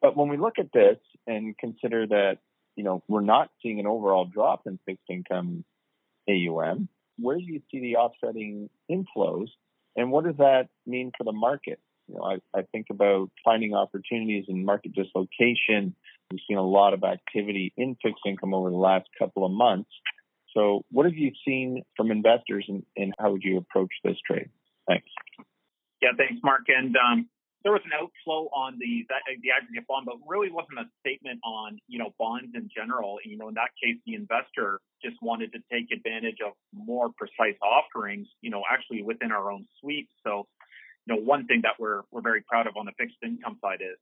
But 0.00 0.16
when 0.16 0.28
we 0.28 0.36
look 0.36 0.58
at 0.58 0.72
this 0.72 0.98
and 1.26 1.56
consider 1.56 2.06
that, 2.08 2.38
you 2.76 2.84
know, 2.84 3.02
we're 3.06 3.20
not 3.20 3.50
seeing 3.62 3.78
an 3.78 3.86
overall 3.86 4.24
drop 4.24 4.62
in 4.66 4.78
fixed 4.86 5.04
income 5.08 5.64
AUM, 6.28 6.88
where 7.18 7.36
do 7.36 7.44
you 7.44 7.60
see 7.70 7.80
the 7.80 7.96
offsetting 7.96 8.70
inflows 8.90 9.48
and 9.94 10.10
what 10.10 10.24
does 10.24 10.36
that 10.38 10.68
mean 10.86 11.12
for 11.16 11.24
the 11.24 11.32
market? 11.32 11.78
You 12.12 12.18
know, 12.18 12.24
I, 12.24 12.58
I 12.58 12.62
think 12.72 12.86
about 12.90 13.30
finding 13.42 13.74
opportunities 13.74 14.44
in 14.48 14.64
market 14.64 14.94
dislocation 14.94 15.96
We've 16.32 16.40
seen 16.48 16.56
a 16.56 16.66
lot 16.66 16.94
of 16.94 17.04
activity 17.04 17.74
in 17.76 17.94
fixed 18.02 18.24
income 18.26 18.54
over 18.54 18.70
the 18.70 18.76
last 18.76 19.06
couple 19.18 19.44
of 19.44 19.52
months. 19.52 19.90
So, 20.56 20.82
what 20.90 21.04
have 21.04 21.14
you 21.14 21.32
seen 21.46 21.82
from 21.94 22.10
investors, 22.10 22.64
and, 22.68 22.82
and 22.96 23.12
how 23.18 23.32
would 23.32 23.42
you 23.42 23.58
approach 23.58 23.90
this 24.02 24.16
trade? 24.26 24.48
Thanks. 24.88 25.08
Yeah, 26.00 26.10
thanks, 26.16 26.40
Mark. 26.42 26.62
And 26.68 26.96
um, 26.96 27.28
there 27.64 27.72
was 27.72 27.82
an 27.84 27.92
outflow 27.92 28.48
on 28.56 28.78
the 28.78 29.04
the 29.42 29.50
aggregate 29.52 29.86
bond, 29.86 30.06
but 30.06 30.16
really 30.26 30.50
wasn't 30.50 30.78
a 30.80 30.88
statement 31.00 31.40
on 31.44 31.78
you 31.86 31.98
know 31.98 32.14
bonds 32.18 32.52
in 32.54 32.70
general. 32.74 33.18
You 33.26 33.36
know, 33.36 33.48
in 33.48 33.54
that 33.54 33.70
case, 33.82 34.00
the 34.06 34.14
investor 34.14 34.80
just 35.04 35.16
wanted 35.20 35.52
to 35.52 35.58
take 35.70 35.92
advantage 35.92 36.38
of 36.44 36.52
more 36.72 37.10
precise 37.16 37.60
offerings. 37.60 38.26
You 38.40 38.50
know, 38.50 38.62
actually 38.70 39.02
within 39.02 39.32
our 39.32 39.52
own 39.52 39.66
suite. 39.80 40.08
So, 40.24 40.46
you 41.06 41.14
know, 41.14 41.20
one 41.20 41.46
thing 41.46 41.62
that 41.62 41.74
we're 41.78 42.02
we're 42.10 42.22
very 42.22 42.42
proud 42.42 42.66
of 42.66 42.76
on 42.76 42.86
the 42.86 42.92
fixed 42.98 43.16
income 43.22 43.58
side 43.62 43.80
is 43.80 43.98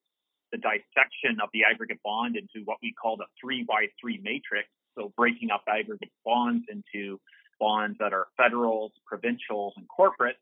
the 0.53 0.59
dissection 0.59 1.41
of 1.43 1.49
the 1.53 1.63
aggregate 1.65 2.01
bond 2.05 2.37
into 2.37 2.65
what 2.65 2.79
we 2.83 2.93
call 2.93 3.17
the 3.17 3.27
three 3.41 3.63
by 3.63 3.87
three 4.01 4.21
matrix. 4.23 4.69
So 4.99 5.13
breaking 5.17 5.51
up 5.51 5.63
aggregate 5.69 6.11
bonds 6.25 6.67
into 6.69 7.21
bonds 7.59 7.99
that 8.01 8.13
are 8.13 8.27
federals, 8.37 8.93
provincials, 9.07 9.75
and 9.77 9.87
corporate, 9.89 10.37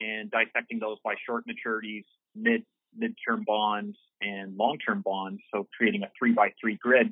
and 0.00 0.30
dissecting 0.30 0.78
those 0.78 0.98
by 1.04 1.14
short 1.26 1.44
maturities, 1.46 2.04
mid 2.34 2.64
midterm 2.98 3.44
bonds, 3.44 3.96
and 4.20 4.56
long-term 4.56 5.02
bonds. 5.04 5.42
So 5.52 5.66
creating 5.76 6.02
a 6.04 6.10
three 6.18 6.32
by 6.32 6.52
three 6.60 6.76
grid. 6.76 7.06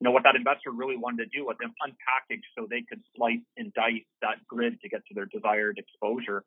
You 0.00 0.04
know 0.04 0.10
what 0.12 0.24
that 0.24 0.34
investor 0.34 0.70
really 0.72 0.96
wanted 0.96 1.30
to 1.30 1.38
do 1.38 1.44
was 1.44 1.56
them 1.60 1.74
unpackage 1.86 2.42
so 2.58 2.66
they 2.68 2.82
could 2.88 3.02
slice 3.16 3.44
and 3.56 3.72
dice 3.74 4.02
that 4.22 4.46
grid 4.48 4.80
to 4.80 4.88
get 4.88 5.04
to 5.06 5.14
their 5.14 5.26
desired 5.26 5.78
exposure. 5.78 6.42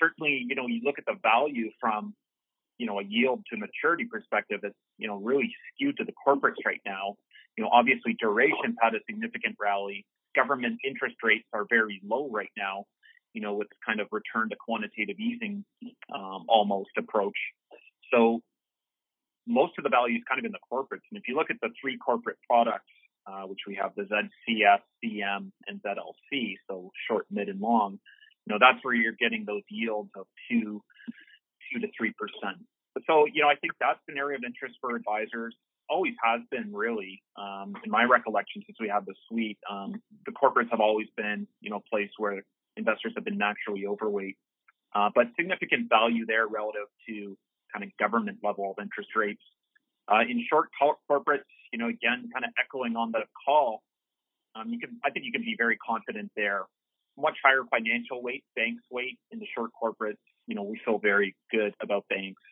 Certainly, 0.00 0.46
you 0.48 0.54
know, 0.54 0.66
you 0.66 0.80
look 0.84 0.98
at 0.98 1.06
the 1.06 1.16
value 1.22 1.70
from 1.80 2.14
you 2.78 2.86
know, 2.86 3.00
a 3.00 3.04
yield 3.04 3.44
to 3.50 3.56
maturity 3.56 4.04
perspective 4.04 4.60
that's, 4.62 4.74
you 4.98 5.08
know, 5.08 5.16
really 5.16 5.50
skewed 5.72 5.96
to 5.96 6.04
the 6.04 6.12
corporates 6.26 6.64
right 6.64 6.80
now. 6.84 7.14
You 7.56 7.64
know, 7.64 7.70
obviously 7.72 8.16
duration's 8.18 8.76
had 8.80 8.94
a 8.94 8.98
significant 9.08 9.56
rally. 9.60 10.04
Government 10.34 10.78
interest 10.84 11.16
rates 11.22 11.46
are 11.52 11.64
very 11.68 12.00
low 12.06 12.28
right 12.30 12.50
now. 12.56 12.84
You 13.32 13.42
know, 13.42 13.54
with 13.54 13.68
kind 13.84 14.00
of 14.00 14.08
return 14.12 14.48
to 14.50 14.56
quantitative 14.56 15.18
easing 15.18 15.64
um, 16.14 16.44
almost 16.48 16.90
approach. 16.96 17.36
So 18.12 18.40
most 19.46 19.72
of 19.76 19.84
the 19.84 19.90
value 19.90 20.16
is 20.16 20.22
kind 20.28 20.38
of 20.38 20.44
in 20.46 20.52
the 20.52 20.58
corporates. 20.72 21.04
And 21.10 21.18
if 21.18 21.28
you 21.28 21.36
look 21.36 21.50
at 21.50 21.56
the 21.60 21.68
three 21.80 21.98
corporate 21.98 22.38
products, 22.48 22.84
uh, 23.26 23.42
which 23.42 23.60
we 23.66 23.74
have 23.74 23.92
the 23.94 24.04
ZCS, 24.04 24.80
CM, 25.04 25.50
and 25.66 25.82
ZLC, 25.82 26.54
so 26.68 26.90
short, 27.08 27.26
mid, 27.30 27.48
and 27.48 27.60
long, 27.60 27.98
you 28.46 28.54
know, 28.54 28.58
that's 28.60 28.78
where 28.84 28.94
you're 28.94 29.16
getting 29.18 29.44
those 29.44 29.62
yields 29.68 30.10
of 30.16 30.26
two 30.48 30.82
two 31.72 31.80
to 31.80 31.88
three 31.96 32.12
percent. 32.18 32.58
So, 33.06 33.26
you 33.26 33.42
know, 33.42 33.48
I 33.48 33.56
think 33.56 33.74
that's 33.78 34.00
an 34.08 34.16
area 34.16 34.38
of 34.38 34.44
interest 34.44 34.76
for 34.80 34.96
advisors. 34.96 35.54
Always 35.88 36.14
has 36.24 36.40
been 36.50 36.72
really, 36.74 37.22
um, 37.36 37.74
in 37.84 37.90
my 37.90 38.04
recollection, 38.04 38.62
since 38.66 38.78
we 38.80 38.88
have 38.88 39.04
the 39.04 39.14
suite. 39.28 39.58
Um, 39.70 40.00
the 40.24 40.32
corporates 40.32 40.70
have 40.70 40.80
always 40.80 41.06
been, 41.16 41.46
you 41.60 41.70
know, 41.70 41.76
a 41.76 41.88
place 41.90 42.10
where 42.16 42.42
investors 42.76 43.12
have 43.14 43.24
been 43.24 43.38
naturally 43.38 43.86
overweight, 43.86 44.36
uh, 44.94 45.10
but 45.14 45.26
significant 45.38 45.88
value 45.88 46.26
there 46.26 46.46
relative 46.46 46.88
to 47.08 47.36
kind 47.72 47.84
of 47.84 47.90
government 47.98 48.38
level 48.42 48.74
of 48.76 48.82
interest 48.82 49.10
rates. 49.14 49.42
Uh, 50.10 50.20
in 50.20 50.44
short 50.48 50.68
corporates, 50.80 51.42
you 51.72 51.78
know, 51.78 51.88
again, 51.88 52.28
kind 52.32 52.44
of 52.44 52.50
echoing 52.58 52.96
on 52.96 53.12
the 53.12 53.20
call, 53.44 53.82
um, 54.54 54.70
you 54.70 54.78
can, 54.78 54.98
I 55.04 55.10
think 55.10 55.26
you 55.26 55.32
can 55.32 55.42
be 55.42 55.54
very 55.58 55.76
confident 55.76 56.30
there. 56.36 56.62
Much 57.18 57.36
higher 57.44 57.62
financial 57.70 58.22
weight, 58.22 58.44
banks 58.54 58.82
weight 58.90 59.18
in 59.30 59.38
the 59.38 59.46
short 59.54 59.70
corporates. 59.80 60.16
You 60.46 60.54
know, 60.54 60.62
we 60.62 60.80
feel 60.84 60.98
very 60.98 61.34
good 61.50 61.74
about 61.82 62.04
banks 62.08 62.42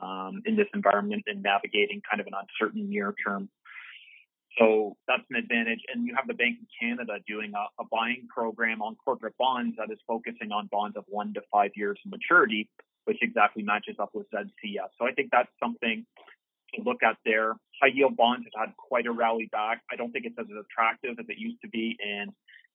um, 0.00 0.42
in 0.44 0.56
this 0.56 0.66
environment 0.74 1.22
and 1.26 1.42
navigating 1.42 2.02
kind 2.08 2.20
of 2.20 2.26
an 2.26 2.32
uncertain 2.34 2.88
near 2.88 3.14
term. 3.26 3.48
So 4.58 4.96
that's 5.08 5.22
an 5.30 5.36
advantage. 5.36 5.80
And 5.92 6.06
you 6.06 6.14
have 6.14 6.26
the 6.26 6.34
Bank 6.34 6.58
of 6.60 6.68
Canada 6.80 7.14
doing 7.26 7.52
a, 7.54 7.82
a 7.82 7.86
buying 7.90 8.26
program 8.28 8.82
on 8.82 8.96
corporate 8.96 9.34
bonds 9.38 9.76
that 9.78 9.90
is 9.90 9.98
focusing 10.06 10.52
on 10.52 10.68
bonds 10.70 10.96
of 10.96 11.04
one 11.08 11.32
to 11.34 11.40
five 11.50 11.70
years 11.74 11.98
maturity, 12.04 12.68
which 13.04 13.18
exactly 13.22 13.62
matches 13.62 13.96
up 13.98 14.10
with 14.12 14.26
ZCS. 14.30 14.92
So 14.98 15.06
I 15.06 15.12
think 15.12 15.30
that's 15.32 15.50
something 15.62 16.04
to 16.74 16.82
look 16.82 17.02
at 17.02 17.16
there. 17.24 17.54
High 17.80 17.90
yield 17.94 18.16
bonds 18.16 18.46
have 18.52 18.68
had 18.68 18.76
quite 18.76 19.06
a 19.06 19.12
rally 19.12 19.48
back. 19.50 19.82
I 19.90 19.96
don't 19.96 20.12
think 20.12 20.26
it's 20.26 20.38
as 20.38 20.46
attractive 20.46 21.18
as 21.18 21.26
it 21.28 21.38
used 21.38 21.60
to 21.62 21.68
be. 21.68 21.96
And 22.04 22.30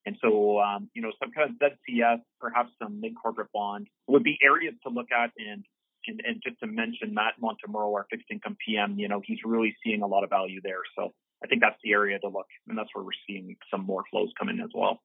and 0.07 0.15
so, 0.21 0.61
um, 0.61 0.89
you 0.93 1.01
know, 1.01 1.11
some 1.21 1.31
kind 1.31 1.49
of 1.49 1.57
ZCS, 1.57 2.21
perhaps 2.39 2.69
some 2.81 3.01
mid 3.01 3.11
corporate 3.21 3.49
bond 3.53 3.87
would 4.07 4.23
be 4.23 4.37
areas 4.41 4.73
to 4.83 4.89
look 4.89 5.07
at. 5.11 5.31
And, 5.37 5.65
and, 6.07 6.21
and 6.25 6.41
just 6.41 6.57
to 6.61 6.67
mention 6.67 7.13
Matt 7.13 7.33
Montemurro, 7.43 7.93
our 7.93 8.07
fixed 8.09 8.27
income 8.31 8.55
PM, 8.65 8.97
you 8.97 9.09
know, 9.09 9.21
he's 9.21 9.39
really 9.43 9.75
seeing 9.83 10.03
a 10.03 10.07
lot 10.07 10.23
of 10.23 10.29
value 10.29 10.61
there. 10.63 10.79
So 10.97 11.11
I 11.43 11.47
think 11.47 11.61
that's 11.61 11.75
the 11.83 11.91
area 11.91 12.17
to 12.19 12.29
look. 12.29 12.45
And 12.69 12.77
that's 12.77 12.87
where 12.93 13.03
we're 13.03 13.11
seeing 13.27 13.57
some 13.69 13.81
more 13.81 14.05
flows 14.09 14.29
come 14.39 14.47
in 14.47 14.61
as 14.61 14.69
well. 14.73 15.01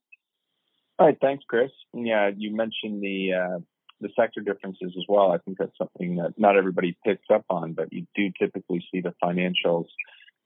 All 1.01 1.07
right. 1.07 1.19
Thanks, 1.21 1.43
Chris. 1.49 1.73
Yeah, 1.93 2.31
you 2.37 2.55
mentioned 2.55 3.03
the, 3.03 3.33
uh, 3.33 3.59
the 4.01 4.11
sector 4.15 4.41
differences 4.41 4.95
as 4.97 5.05
well. 5.09 5.33
I 5.33 5.39
think 5.39 5.59
that's 5.59 5.77
something 5.77 6.15
that 6.17 6.35
not 6.37 6.57
everybody 6.57 6.97
picks 7.05 7.27
up 7.35 7.45
on, 7.51 7.73
but 7.73 7.93
you 7.93 8.07
do 8.15 8.31
typically 8.39 8.85
see 8.93 9.01
the 9.01 9.15
financials 9.21 9.87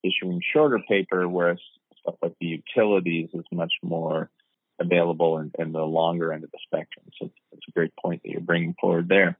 issuing 0.02 0.40
shorter 0.50 0.80
paper, 0.88 1.28
whereas 1.28 1.58
stuff 2.00 2.14
like 2.22 2.32
the 2.40 2.62
utilities 2.74 3.28
is 3.34 3.44
much 3.52 3.72
more 3.82 4.30
available 4.78 5.38
in, 5.38 5.52
in 5.58 5.72
the 5.72 5.82
longer 5.82 6.32
end 6.32 6.44
of 6.44 6.50
the 6.50 6.58
spectrum. 6.62 7.06
So 7.18 7.30
it's 7.52 7.64
a 7.68 7.72
great 7.72 7.92
point 7.96 8.22
that 8.22 8.30
you're 8.30 8.40
bringing 8.40 8.74
forward 8.80 9.08
there. 9.08 9.38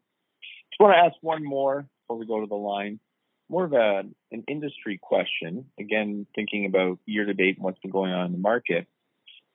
Just 0.71 0.81
want 0.81 0.95
to 0.95 0.99
ask 0.99 1.17
one 1.21 1.45
more 1.45 1.87
before 2.03 2.19
we 2.19 2.27
go 2.27 2.41
to 2.41 2.47
the 2.47 2.55
line. 2.55 3.01
More 3.49 3.65
of 3.65 3.73
a, 3.73 4.03
an 4.33 4.45
industry 4.49 4.99
question. 5.01 5.67
Again, 5.79 6.27
thinking 6.35 6.67
about 6.67 6.99
year 7.07 7.25
to 7.25 7.35
date 7.35 7.57
and 7.57 7.65
what's 7.65 7.79
been 7.79 7.93
going 7.93 8.13
on 8.13 8.27
in 8.27 8.33
the 8.33 8.39
market. 8.39 8.87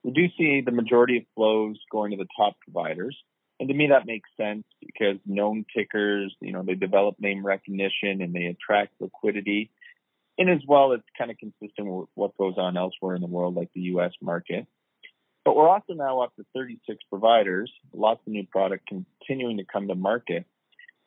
We 0.02 0.12
do 0.12 0.28
see 0.36 0.62
the 0.62 0.72
majority 0.72 1.18
of 1.18 1.24
flows 1.36 1.76
going 1.90 2.12
to 2.12 2.16
the 2.16 2.26
top 2.36 2.56
providers. 2.60 3.16
And 3.60 3.68
to 3.68 3.74
me, 3.74 3.88
that 3.88 4.06
makes 4.06 4.28
sense 4.36 4.64
because 4.84 5.18
known 5.24 5.64
tickers, 5.76 6.34
you 6.40 6.52
know, 6.52 6.64
they 6.64 6.74
develop 6.74 7.20
name 7.20 7.46
recognition 7.46 8.20
and 8.20 8.34
they 8.34 8.46
attract 8.46 8.94
liquidity. 9.00 9.70
And 10.38 10.50
as 10.50 10.62
well, 10.66 10.92
it's 10.92 11.04
kind 11.16 11.30
of 11.30 11.36
consistent 11.36 11.86
with 11.86 12.08
what 12.14 12.36
goes 12.36 12.54
on 12.56 12.76
elsewhere 12.76 13.14
in 13.14 13.20
the 13.20 13.28
world, 13.28 13.54
like 13.54 13.70
the 13.74 13.82
U.S. 13.82 14.12
market. 14.20 14.66
But 15.44 15.56
we're 15.56 15.68
also 15.68 15.94
now 15.94 16.20
up 16.20 16.34
to 16.36 16.44
36 16.54 16.98
providers, 17.10 17.72
lots 17.92 18.20
of 18.26 18.32
new 18.32 18.46
product 18.46 18.88
continuing 18.88 19.56
to 19.58 19.64
come 19.64 19.88
to 19.88 19.94
market. 19.94 20.46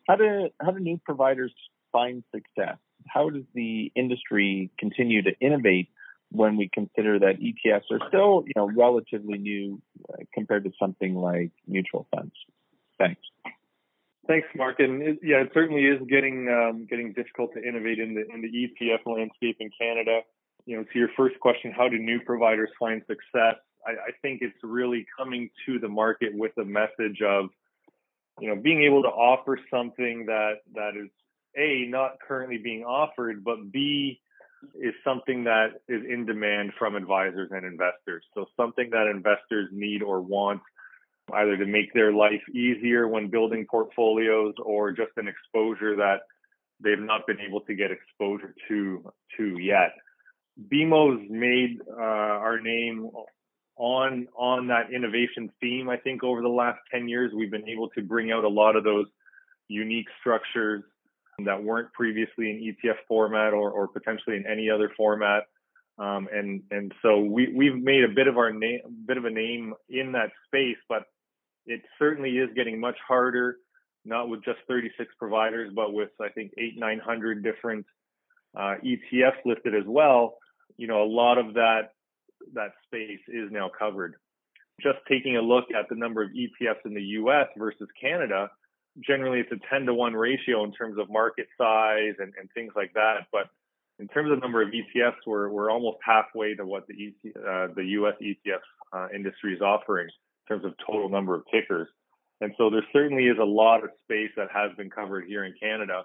How 0.07 0.15
do 0.15 0.49
how 0.61 0.71
do 0.71 0.79
new 0.79 0.99
providers 1.03 1.53
find 1.91 2.23
success? 2.33 2.77
How 3.07 3.29
does 3.29 3.43
the 3.53 3.91
industry 3.95 4.71
continue 4.77 5.21
to 5.23 5.31
innovate 5.39 5.89
when 6.31 6.57
we 6.57 6.69
consider 6.71 7.19
that 7.19 7.39
ETFs 7.39 7.91
are 7.91 7.99
still, 8.07 8.43
you 8.45 8.53
know, 8.55 8.69
relatively 8.75 9.37
new 9.37 9.81
uh, 10.09 10.17
compared 10.33 10.63
to 10.65 10.71
something 10.79 11.15
like 11.15 11.51
mutual 11.67 12.07
funds. 12.13 12.33
Thanks. 12.97 13.21
Thanks, 14.27 14.47
Mark. 14.55 14.79
And 14.79 15.01
it, 15.01 15.19
yeah, 15.21 15.37
it 15.37 15.51
certainly 15.53 15.83
is 15.83 16.01
getting 16.09 16.49
um, 16.49 16.87
getting 16.89 17.13
difficult 17.13 17.53
to 17.53 17.63
innovate 17.63 17.99
in 17.99 18.15
the 18.15 18.25
in 18.33 18.41
the 18.41 18.49
ETF 18.49 19.05
landscape 19.05 19.57
in 19.59 19.69
Canada. 19.79 20.21
You 20.65 20.77
know, 20.77 20.83
to 20.83 20.99
your 20.99 21.09
first 21.15 21.39
question, 21.39 21.71
how 21.71 21.87
do 21.89 21.99
new 21.99 22.19
providers 22.19 22.69
find 22.79 23.01
success? 23.07 23.55
I, 23.85 23.91
I 23.91 24.11
think 24.21 24.41
it's 24.41 24.57
really 24.63 25.05
coming 25.17 25.49
to 25.65 25.79
the 25.79 25.87
market 25.87 26.29
with 26.33 26.51
a 26.57 26.65
message 26.65 27.21
of, 27.25 27.49
you 28.39 28.49
know, 28.49 28.55
being 28.55 28.83
able 28.83 29.03
to 29.03 29.09
offer 29.09 29.59
something 29.71 30.25
that 30.27 30.55
that 30.73 30.91
is 30.95 31.09
a 31.57 31.85
not 31.89 32.17
currently 32.25 32.57
being 32.57 32.83
offered, 32.83 33.43
but 33.43 33.71
b 33.71 34.19
is 34.81 34.93
something 35.03 35.43
that 35.43 35.81
is 35.87 36.01
in 36.09 36.25
demand 36.25 36.71
from 36.77 36.95
advisors 36.95 37.49
and 37.51 37.65
investors. 37.65 38.23
So 38.33 38.45
something 38.57 38.89
that 38.91 39.07
investors 39.07 39.69
need 39.71 40.01
or 40.01 40.21
want 40.21 40.61
either 41.33 41.57
to 41.57 41.65
make 41.65 41.93
their 41.93 42.11
life 42.11 42.41
easier 42.53 43.07
when 43.07 43.27
building 43.29 43.65
portfolios 43.69 44.53
or 44.63 44.91
just 44.91 45.11
an 45.17 45.27
exposure 45.27 45.95
that 45.95 46.21
they've 46.83 46.99
not 46.99 47.25
been 47.25 47.39
able 47.39 47.61
to 47.61 47.73
get 47.73 47.91
exposure 47.91 48.53
to 48.67 49.11
to 49.37 49.57
yet. 49.59 49.93
BMO's 50.71 51.25
made 51.29 51.81
uh, 51.89 52.01
our 52.01 52.59
name 52.59 53.09
on 53.77 54.27
on 54.37 54.67
that 54.67 54.93
innovation 54.93 55.51
theme. 55.59 55.89
I 55.89 55.97
think 55.97 56.23
over 56.23 56.41
the 56.41 56.47
last 56.47 56.79
10 56.91 57.07
years, 57.07 57.31
we've 57.35 57.51
been 57.51 57.67
able 57.67 57.89
to 57.89 58.01
bring 58.01 58.31
out 58.31 58.43
a 58.43 58.49
lot 58.49 58.75
of 58.75 58.83
those 58.83 59.07
unique 59.67 60.07
structures 60.19 60.83
that 61.43 61.61
weren't 61.61 61.91
previously 61.93 62.49
in 62.49 62.75
ETF 62.85 62.95
format 63.07 63.53
or, 63.53 63.69
or 63.71 63.87
potentially 63.87 64.37
in 64.37 64.45
any 64.47 64.69
other 64.69 64.91
format. 64.95 65.43
Um, 65.97 66.27
and 66.31 66.61
and 66.71 66.93
so 67.01 67.19
we 67.19 67.53
we've 67.53 67.75
made 67.75 68.03
a 68.03 68.09
bit 68.13 68.27
of 68.27 68.37
our 68.37 68.51
name, 68.51 68.79
bit 69.05 69.17
of 69.17 69.25
a 69.25 69.29
name 69.29 69.73
in 69.89 70.11
that 70.13 70.31
space, 70.45 70.77
but 70.89 71.03
it 71.65 71.81
certainly 71.97 72.31
is 72.31 72.49
getting 72.55 72.79
much 72.79 72.97
harder. 73.05 73.57
Not 74.07 74.29
with 74.29 74.43
just 74.45 74.59
36 74.67 75.09
providers, 75.17 75.71
but 75.73 75.91
with 75.93 76.09
I 76.21 76.29
think 76.29 76.51
eight 76.57 76.77
900 76.77 77.43
different 77.43 77.85
uh, 78.55 78.75
ETFs 78.85 79.43
listed 79.45 79.73
as 79.73 79.85
well. 79.87 80.37
You 80.77 80.87
know, 80.87 81.01
a 81.01 81.07
lot 81.07 81.37
of 81.37 81.55
that 81.55 81.94
that 82.53 82.71
space 82.85 83.21
is 83.27 83.51
now 83.51 83.69
covered. 83.77 84.15
Just 84.81 84.99
taking 85.09 85.37
a 85.37 85.41
look 85.41 85.65
at 85.77 85.87
the 85.89 85.95
number 85.95 86.21
of 86.21 86.31
ETFs 86.31 86.85
in 86.85 86.93
the 86.93 87.01
U.S. 87.01 87.47
versus 87.57 87.87
Canada, 87.99 88.49
generally 88.99 89.39
it's 89.39 89.51
a 89.51 89.59
10 89.69 89.85
to 89.85 89.93
1 89.93 90.13
ratio 90.13 90.63
in 90.63 90.71
terms 90.73 90.97
of 90.99 91.09
market 91.09 91.47
size 91.57 92.15
and, 92.19 92.33
and 92.39 92.49
things 92.53 92.73
like 92.75 92.93
that. 92.93 93.27
But 93.31 93.49
in 93.99 94.07
terms 94.07 94.31
of 94.31 94.41
number 94.41 94.61
of 94.61 94.69
ETFs, 94.69 95.25
we're, 95.25 95.49
we're 95.49 95.71
almost 95.71 95.97
halfway 96.05 96.55
to 96.55 96.65
what 96.65 96.87
the, 96.87 96.93
ET, 96.93 97.31
uh, 97.35 97.67
the 97.75 97.85
US 97.99 98.15
ETF 98.21 98.59
uh, 98.93 99.07
industry 99.13 99.53
is 99.53 99.61
offering 99.61 100.07
in 100.07 100.55
terms 100.55 100.65
of 100.65 100.73
total 100.85 101.09
number 101.09 101.35
of 101.35 101.43
tickers. 101.51 101.87
And 102.41 102.53
so 102.57 102.69
there 102.69 102.83
certainly 102.91 103.25
is 103.25 103.37
a 103.41 103.45
lot 103.45 103.83
of 103.83 103.91
space 104.03 104.31
that 104.35 104.49
has 104.53 104.71
been 104.77 104.89
covered 104.89 105.25
here 105.25 105.45
in 105.45 105.53
Canada. 105.59 106.03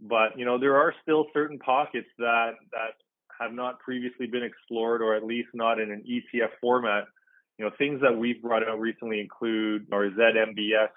But, 0.00 0.36
you 0.36 0.44
know, 0.44 0.58
there 0.58 0.76
are 0.76 0.92
still 1.02 1.26
certain 1.32 1.58
pockets 1.60 2.08
that, 2.18 2.54
that 2.72 2.94
have 3.42 3.52
not 3.52 3.78
previously 3.80 4.26
been 4.26 4.42
explored 4.42 5.02
or 5.02 5.14
at 5.14 5.24
least 5.24 5.48
not 5.54 5.80
in 5.80 5.90
an 5.90 6.04
ETF 6.08 6.50
format. 6.60 7.04
You 7.58 7.64
know, 7.64 7.70
things 7.78 8.00
that 8.00 8.16
we've 8.16 8.40
brought 8.42 8.66
out 8.66 8.80
recently 8.80 9.20
include 9.20 9.86
our 9.92 10.10
ZMBS 10.10 10.88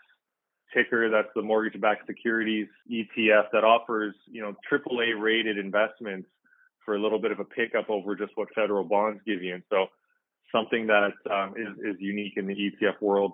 ticker 0.73 1.09
that's 1.09 1.29
the 1.35 1.41
mortgage-backed 1.41 2.05
securities 2.07 2.67
ETF 2.91 3.51
that 3.53 3.63
offers, 3.63 4.15
you 4.27 4.41
know, 4.41 4.55
AAA 4.71 5.19
rated 5.19 5.57
investments 5.57 6.27
for 6.83 6.95
a 6.95 7.01
little 7.01 7.19
bit 7.19 7.31
of 7.31 7.39
a 7.39 7.45
pickup 7.45 7.89
over 7.89 8.15
just 8.15 8.31
what 8.35 8.47
federal 8.53 8.83
bonds 8.83 9.21
give 9.25 9.41
you. 9.41 9.55
And 9.55 9.63
so 9.69 9.87
something 10.53 10.87
that 10.87 11.11
um, 11.31 11.53
is, 11.57 11.95
is 11.95 11.95
unique 11.99 12.33
in 12.37 12.47
the 12.47 12.53
ETF 12.55 13.01
world. 13.01 13.33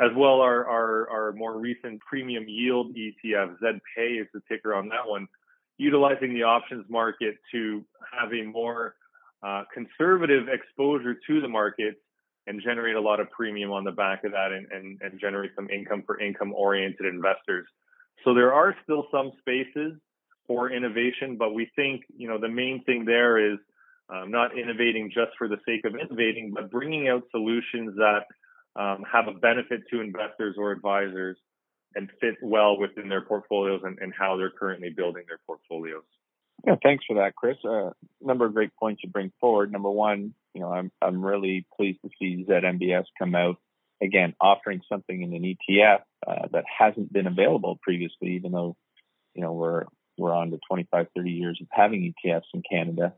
As 0.00 0.10
well, 0.16 0.40
our, 0.40 0.64
our, 0.66 1.10
our 1.10 1.32
more 1.32 1.58
recent 1.58 2.00
premium 2.00 2.44
yield 2.46 2.94
ETF, 2.94 3.56
ZPay 3.60 4.20
is 4.20 4.28
the 4.32 4.40
ticker 4.48 4.74
on 4.74 4.88
that 4.90 5.06
one, 5.08 5.26
utilizing 5.78 6.34
the 6.34 6.42
options 6.42 6.84
market 6.88 7.36
to 7.52 7.84
have 8.12 8.32
a 8.32 8.44
more 8.44 8.94
uh, 9.42 9.62
conservative 9.72 10.48
exposure 10.48 11.14
to 11.26 11.40
the 11.40 11.48
market 11.48 11.94
and 12.46 12.60
generate 12.62 12.96
a 12.96 13.00
lot 13.00 13.20
of 13.20 13.30
premium 13.30 13.70
on 13.70 13.84
the 13.84 13.92
back 13.92 14.24
of 14.24 14.32
that 14.32 14.52
and, 14.52 14.66
and, 14.72 15.00
and 15.02 15.20
generate 15.20 15.52
some 15.54 15.68
income 15.70 16.02
for 16.04 16.20
income 16.20 16.52
oriented 16.52 17.06
investors. 17.06 17.66
So 18.24 18.34
there 18.34 18.52
are 18.52 18.74
still 18.82 19.06
some 19.12 19.32
spaces 19.38 19.92
for 20.46 20.70
innovation, 20.72 21.36
but 21.36 21.54
we 21.54 21.70
think, 21.76 22.02
you 22.16 22.26
know, 22.26 22.38
the 22.40 22.48
main 22.48 22.82
thing 22.84 23.04
there 23.04 23.52
is 23.52 23.58
um, 24.08 24.30
not 24.30 24.58
innovating 24.58 25.10
just 25.10 25.32
for 25.36 25.46
the 25.46 25.58
sake 25.66 25.84
of 25.84 25.94
innovating, 25.94 26.52
but 26.54 26.70
bringing 26.70 27.08
out 27.08 27.22
solutions 27.30 27.94
that 27.96 28.24
um, 28.80 29.04
have 29.10 29.28
a 29.28 29.38
benefit 29.38 29.82
to 29.90 30.00
investors 30.00 30.56
or 30.58 30.72
advisors 30.72 31.36
and 31.94 32.10
fit 32.20 32.36
well 32.42 32.78
within 32.78 33.08
their 33.08 33.22
portfolios 33.22 33.80
and, 33.84 33.98
and 34.00 34.12
how 34.16 34.36
they're 34.36 34.50
currently 34.50 34.90
building 34.90 35.24
their 35.26 35.40
portfolios. 35.46 36.04
Yeah, 36.66 36.76
thanks 36.82 37.04
for 37.06 37.16
that, 37.16 37.36
Chris. 37.36 37.56
A 37.64 37.68
uh, 37.68 37.90
number 38.20 38.44
of 38.44 38.54
great 38.54 38.74
points 38.76 39.02
you 39.04 39.10
bring 39.10 39.32
forward. 39.40 39.70
Number 39.70 39.90
one, 39.90 40.34
you 40.54 40.60
know, 40.60 40.72
I'm 40.72 40.90
I'm 41.00 41.24
really 41.24 41.66
pleased 41.76 42.00
to 42.02 42.10
see 42.18 42.44
ZMBS 42.48 43.04
come 43.18 43.34
out 43.34 43.56
again, 44.02 44.34
offering 44.40 44.80
something 44.88 45.22
in 45.22 45.32
an 45.34 45.42
ETF 45.56 46.00
uh, 46.26 46.48
that 46.52 46.64
hasn't 46.66 47.12
been 47.12 47.26
available 47.26 47.78
previously, 47.82 48.34
even 48.34 48.52
though 48.52 48.76
you 49.38 49.44
know, 49.44 49.52
we're 49.52 49.84
we're 50.16 50.34
on 50.34 50.50
to 50.50 50.58
25, 50.68 51.06
30 51.14 51.30
years 51.30 51.58
of 51.60 51.68
having 51.70 52.12
ETFs 52.12 52.42
in 52.52 52.60
Canada. 52.68 53.14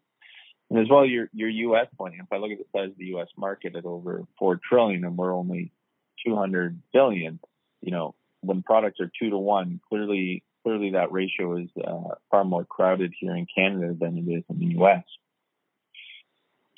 And 0.69 0.79
as 0.79 0.87
well, 0.91 1.07
your 1.07 1.31
your 1.33 1.49
U.S. 1.49 1.87
point. 1.97 2.15
If 2.19 2.27
I 2.31 2.37
look 2.37 2.51
at 2.51 2.59
the 2.59 2.65
size 2.75 2.91
of 2.91 2.99
the 2.99 3.07
U.S. 3.07 3.29
market 3.39 3.75
at 3.75 3.87
over 3.87 4.27
four 4.39 4.61
trillion, 4.69 5.05
and 5.05 5.17
we're 5.17 5.35
only 5.35 5.73
200 6.27 6.79
billion, 6.93 7.41
you 7.81 7.91
know, 7.91 8.15
when 8.41 8.63
products 8.63 9.01
are 9.01 9.11
two 9.21 9.31
to 9.31 9.39
one, 9.39 9.81
clearly 9.89 10.43
clearly 10.63 10.91
that 10.91 11.11
ratio 11.13 11.57
is 11.57 11.69
uh, 11.83 12.15
far 12.31 12.45
more 12.45 12.65
crowded 12.65 13.13
here 13.19 13.35
in 13.35 13.47
Canada 13.55 13.95
than 13.99 14.19
it 14.19 14.31
is 14.31 14.45
in 14.51 14.59
the 14.59 14.75
U.S. 14.77 15.05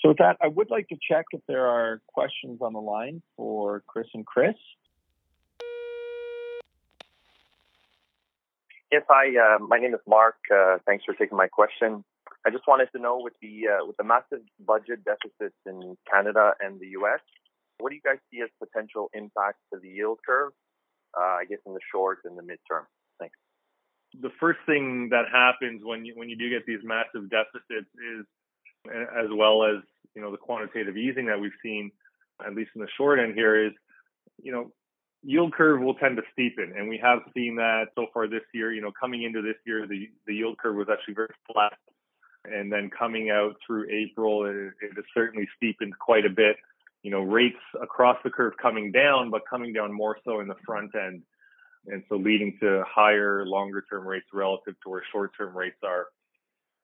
So 0.01 0.09
with 0.11 0.19
that, 0.19 0.37
I 0.41 0.49
would 0.49 0.71
like 0.71 0.89
to 0.89 0.97
check 1.09 1.27
if 1.33 1.41
there 1.47 1.67
are 1.67 2.01
questions 2.09 2.59
on 2.61 2.73
the 2.73 2.81
line 2.81 3.23
for 3.37 3.83
Chris 3.87 4.07
and 4.15 4.27
Chris. 4.27 4.55
Yes, 8.91 9.03
hi. 9.09 9.29
Uh, 9.29 9.59
my 9.59 9.79
name 9.79 9.95
is 9.95 10.01
Mark. 10.07 10.37
Uh, 10.55 10.79
thanks 10.85 11.05
for 11.05 11.15
taking 11.15 11.39
my 11.39 11.49
question. 11.49 12.05
I 12.45 12.51
just 12.51 12.67
wanted 12.67 12.89
to 12.95 13.01
know 13.01 13.21
with 13.23 13.33
the 13.41 13.69
uh, 13.69 13.87
with 13.87 13.97
the 13.97 14.05
massive 14.05 14.41
budget 14.61 15.05
deficits 15.05 15.57
in 15.65 15.97
Canada 16.11 16.53
and 16.61 16.81
the 16.81 16.89
U.S., 16.89 17.21
what 17.79 17.91
do 17.91 17.95
you 17.95 18.03
guys 18.05 18.19
see 18.31 18.41
as 18.43 18.51
potential 18.59 19.09
impacts 19.15 19.61
to 19.73 19.81
the 19.81 19.89
yield 19.89 20.19
curve? 20.27 20.53
Uh, 21.17 21.41
I 21.41 21.45
guess 21.49 21.59
in 21.67 21.75
the 21.75 21.81
short 21.91 22.21
and 22.25 22.37
the 22.39 22.43
midterm. 22.43 22.85
Thanks. 23.19 23.37
The 24.21 24.31
first 24.41 24.61
thing 24.67 25.09
that 25.11 25.25
happens 25.31 25.83
when 25.85 26.05
you 26.05 26.15
when 26.17 26.29
you 26.29 26.37
do 26.37 26.51
get 26.51 26.67
these 26.67 26.81
massive 26.83 27.31
deficits 27.31 27.89
is, 27.97 28.27
as 28.87 29.29
well 29.31 29.65
as 29.65 29.83
you 30.15 30.23
know 30.23 30.31
the 30.31 30.37
quantitative 30.37 30.97
easing 30.97 31.27
that 31.27 31.41
we've 31.41 31.53
seen, 31.63 31.91
at 32.45 32.55
least 32.55 32.71
in 32.75 32.81
the 32.81 32.89
short 32.97 33.19
end 33.19 33.35
here, 33.35 33.67
is 33.67 33.73
you 34.43 34.53
know 34.53 34.73
yield 35.23 35.53
curve 35.53 35.81
will 35.81 35.95
tend 35.95 36.17
to 36.17 36.23
steepen, 36.37 36.77
and 36.77 36.89
we 36.89 36.99
have 36.99 37.21
seen 37.35 37.57
that 37.57 37.87
so 37.95 38.07
far 38.13 38.27
this 38.27 38.43
year. 38.53 38.73
You 38.73 38.83
know, 38.83 38.93
coming 38.99 39.23
into 39.23 39.43
this 39.43 39.57
year, 39.67 39.87
the 39.87 40.09
the 40.27 40.35
yield 40.35 40.59
curve 40.59 40.77
was 40.77 40.89
actually 40.91 41.15
very 41.15 41.35
flat, 41.53 41.75
and 42.45 42.73
then 42.73 42.91
coming 42.91 43.31
out 43.31 43.57
through 43.67 43.89
April, 43.91 44.47
it, 44.47 44.73
it 44.83 44.93
has 44.95 45.05
certainly 45.15 45.49
steepened 45.57 45.99
quite 45.99 46.27
a 46.27 46.31
bit. 46.31 46.57
You 47.03 47.11
know, 47.11 47.23
rates 47.23 47.59
across 47.81 48.17
the 48.23 48.31
curve 48.31 48.55
coming 48.61 48.93
down, 48.93 49.31
but 49.31 49.43
coming 49.49 49.73
down 49.73 49.93
more 49.93 50.19
so 50.25 50.41
in 50.41 50.49
the 50.49 50.55
front 50.65 50.95
end, 50.95 51.23
and 51.87 52.03
so 52.09 52.17
leading 52.17 52.57
to 52.61 52.85
higher, 52.87 53.45
longer 53.45 53.85
term 53.91 54.07
rates 54.07 54.27
relative 54.33 54.75
to 54.83 54.91
where 54.91 55.03
short 55.11 55.33
term 55.37 55.57
rates 55.57 55.79
are. 55.83 56.07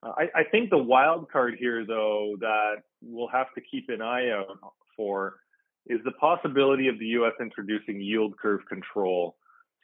I, 0.03 0.27
I 0.35 0.43
think 0.43 0.69
the 0.69 0.77
wild 0.77 1.29
card 1.29 1.55
here, 1.59 1.85
though, 1.85 2.35
that 2.39 2.83
we'll 3.01 3.27
have 3.27 3.53
to 3.55 3.61
keep 3.61 3.89
an 3.89 4.01
eye 4.01 4.29
out 4.29 4.59
for 4.95 5.35
is 5.87 5.99
the 6.05 6.11
possibility 6.11 6.87
of 6.87 6.99
the 6.99 7.05
U.S. 7.07 7.33
introducing 7.41 7.99
yield 7.99 8.37
curve 8.37 8.61
control. 8.67 9.35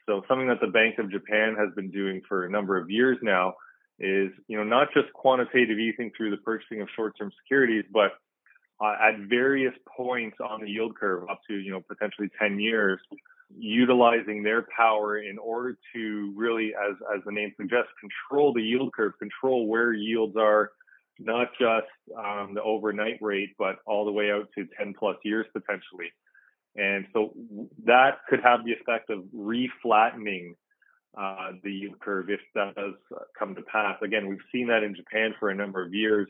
So 0.06 0.22
something 0.28 0.48
that 0.48 0.60
the 0.60 0.68
Bank 0.68 0.98
of 0.98 1.10
Japan 1.10 1.56
has 1.58 1.74
been 1.74 1.90
doing 1.90 2.22
for 2.28 2.46
a 2.46 2.50
number 2.50 2.78
of 2.78 2.88
years 2.88 3.18
now 3.22 3.54
is, 3.98 4.30
you 4.46 4.56
know, 4.56 4.64
not 4.64 4.88
just 4.94 5.12
quantitative 5.14 5.78
easing 5.78 6.12
through 6.16 6.30
the 6.30 6.36
purchasing 6.38 6.80
of 6.80 6.88
short-term 6.94 7.32
securities, 7.42 7.84
but 7.92 8.12
uh, 8.80 8.94
at 9.00 9.28
various 9.28 9.74
points 9.96 10.36
on 10.40 10.60
the 10.60 10.70
yield 10.70 10.96
curve, 10.96 11.28
up 11.30 11.40
to 11.48 11.54
you 11.54 11.70
know 11.70 11.80
potentially 11.80 12.28
10 12.40 12.60
years, 12.60 13.00
utilizing 13.56 14.42
their 14.42 14.66
power 14.76 15.18
in 15.18 15.38
order 15.38 15.78
to 15.94 16.32
really, 16.36 16.72
as 16.74 16.96
as 17.16 17.22
the 17.24 17.32
name 17.32 17.52
suggests, 17.56 17.90
control 18.00 18.52
the 18.52 18.62
yield 18.62 18.92
curve, 18.92 19.12
control 19.18 19.66
where 19.66 19.92
yields 19.92 20.36
are 20.36 20.70
not 21.18 21.48
just 21.58 21.86
um, 22.18 22.52
the 22.54 22.62
overnight 22.62 23.18
rate, 23.22 23.54
but 23.58 23.76
all 23.86 24.04
the 24.04 24.12
way 24.12 24.30
out 24.30 24.48
to 24.54 24.66
10 24.78 24.94
plus 24.98 25.16
years 25.24 25.46
potentially. 25.52 26.12
And 26.76 27.06
so 27.14 27.32
that 27.86 28.18
could 28.28 28.40
have 28.42 28.60
the 28.64 28.72
effect 28.72 29.08
of 29.08 29.20
reflattening 29.34 30.54
uh, 31.18 31.52
the 31.64 31.72
yield 31.72 31.98
curve 32.00 32.28
if 32.28 32.40
that 32.54 32.74
does 32.74 32.94
come 33.38 33.54
to 33.54 33.62
pass. 33.62 33.96
Again, 34.02 34.28
we've 34.28 34.38
seen 34.52 34.66
that 34.66 34.82
in 34.82 34.94
Japan 34.94 35.34
for 35.40 35.48
a 35.48 35.54
number 35.54 35.82
of 35.82 35.94
years, 35.94 36.28